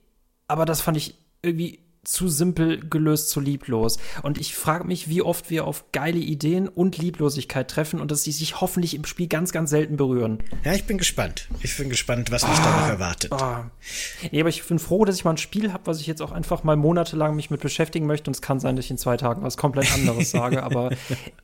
[0.47, 3.99] aber das fand ich irgendwie zu simpel gelöst, zu lieblos.
[4.23, 8.23] Und ich frage mich, wie oft wir auf geile Ideen und Lieblosigkeit treffen und dass
[8.23, 10.39] die sich hoffentlich im Spiel ganz, ganz selten berühren.
[10.63, 11.47] Ja, ich bin gespannt.
[11.61, 13.31] Ich bin gespannt, was mich ah, da noch erwartet.
[13.33, 13.69] Ah.
[14.31, 16.31] Nee, aber ich bin froh, dass ich mal ein Spiel habe, was ich jetzt auch
[16.31, 18.31] einfach mal monatelang mich mit beschäftigen möchte.
[18.31, 20.63] Und es kann sein, dass ich in zwei Tagen was komplett anderes sage.
[20.63, 20.89] Aber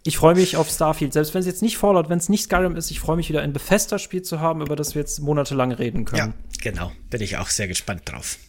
[0.03, 1.13] ich freue mich auf Starfield.
[1.13, 3.41] Selbst wenn es jetzt nicht Fallout, wenn es nicht Skyrim ist, ich freue mich wieder
[3.41, 6.33] ein Bethesda-Spiel zu haben, über das wir jetzt monatelang reden können.
[6.33, 6.91] Ja, genau.
[7.11, 8.39] Bin ich auch sehr gespannt drauf.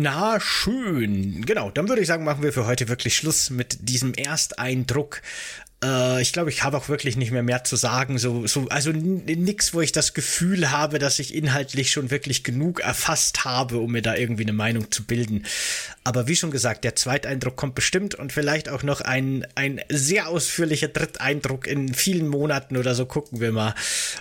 [0.00, 1.44] Na, schön.
[1.44, 5.22] Genau, dann würde ich sagen, machen wir für heute wirklich Schluss mit diesem Ersteindruck
[5.82, 8.18] äh, ich glaube, ich habe auch wirklich nicht mehr mehr zu sagen.
[8.18, 12.80] So, so, also nix, wo ich das Gefühl habe, dass ich inhaltlich schon wirklich genug
[12.80, 15.44] erfasst habe, um mir da irgendwie eine Meinung zu bilden.
[16.04, 20.28] Aber wie schon gesagt, der Zweiteindruck kommt bestimmt und vielleicht auch noch ein, ein sehr
[20.28, 23.06] ausführlicher Dritteindruck in vielen Monaten oder so.
[23.06, 23.74] Gucken wir mal.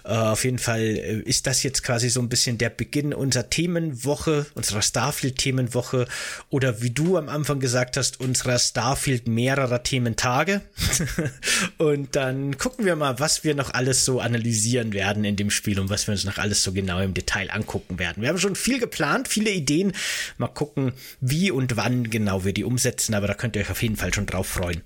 [0.04, 3.50] Äh, auf jeden Fall äh, ist das jetzt quasi so ein bisschen der Beginn unserer
[3.50, 6.08] Themenwoche, unserer Starfield-Themenwoche
[6.50, 10.62] oder wie du am Anfang gesagt hast, unserer Starfield mehrerer Thementage.
[11.78, 15.80] Und dann gucken wir mal, was wir noch alles so analysieren werden in dem Spiel
[15.80, 18.22] und was wir uns noch alles so genau im Detail angucken werden.
[18.22, 19.94] Wir haben schon viel geplant, viele Ideen.
[20.38, 23.82] Mal gucken, wie und wann genau wir die umsetzen, aber da könnt ihr euch auf
[23.82, 24.82] jeden Fall schon drauf freuen.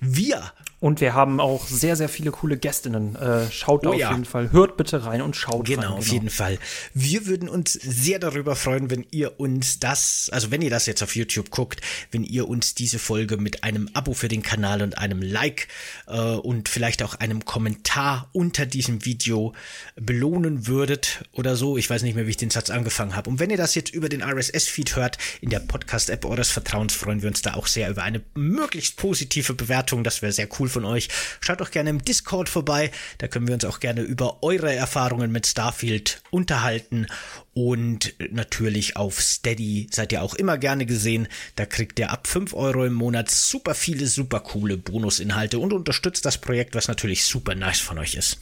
[0.00, 0.52] Wir
[0.86, 3.16] und wir haben auch sehr, sehr viele coole Gästinnen.
[3.16, 4.12] Äh, schaut oh, auf ja.
[4.12, 4.52] jeden Fall.
[4.52, 5.88] Hört bitte rein und schaut genau, rein.
[5.88, 6.60] Genau, auf jeden Fall.
[6.94, 11.02] Wir würden uns sehr darüber freuen, wenn ihr uns das, also wenn ihr das jetzt
[11.02, 11.80] auf YouTube guckt,
[12.12, 15.66] wenn ihr uns diese Folge mit einem Abo für den Kanal und einem Like
[16.06, 19.54] äh, und vielleicht auch einem Kommentar unter diesem Video
[19.96, 21.76] belohnen würdet oder so.
[21.76, 23.28] Ich weiß nicht mehr, wie ich den Satz angefangen habe.
[23.28, 27.22] Und wenn ihr das jetzt über den RSS-Feed hört, in der Podcast-App eures Vertrauens, freuen
[27.22, 30.04] wir uns da auch sehr über eine möglichst positive Bewertung.
[30.04, 31.08] Das wäre sehr cool von euch.
[31.40, 32.90] Schaut doch gerne im Discord vorbei.
[33.16, 37.06] Da können wir uns auch gerne über eure Erfahrungen mit Starfield unterhalten.
[37.54, 41.28] Und natürlich auf Steady seid ihr auch immer gerne gesehen.
[41.54, 46.26] Da kriegt ihr ab 5 Euro im Monat super viele, super coole Bonusinhalte und unterstützt
[46.26, 48.38] das Projekt, was natürlich super nice von euch ist.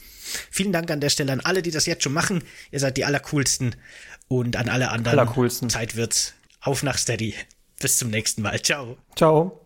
[0.51, 2.43] Vielen Dank an der Stelle an alle, die das jetzt schon machen.
[2.71, 3.77] Ihr seid die allercoolsten.
[4.27, 5.17] Und an alle anderen.
[5.19, 5.69] Allercoolsten.
[5.69, 6.33] Zeit wird's.
[6.59, 7.33] Auf nach Steady.
[7.79, 8.61] Bis zum nächsten Mal.
[8.61, 8.97] Ciao.
[9.15, 9.61] Ciao.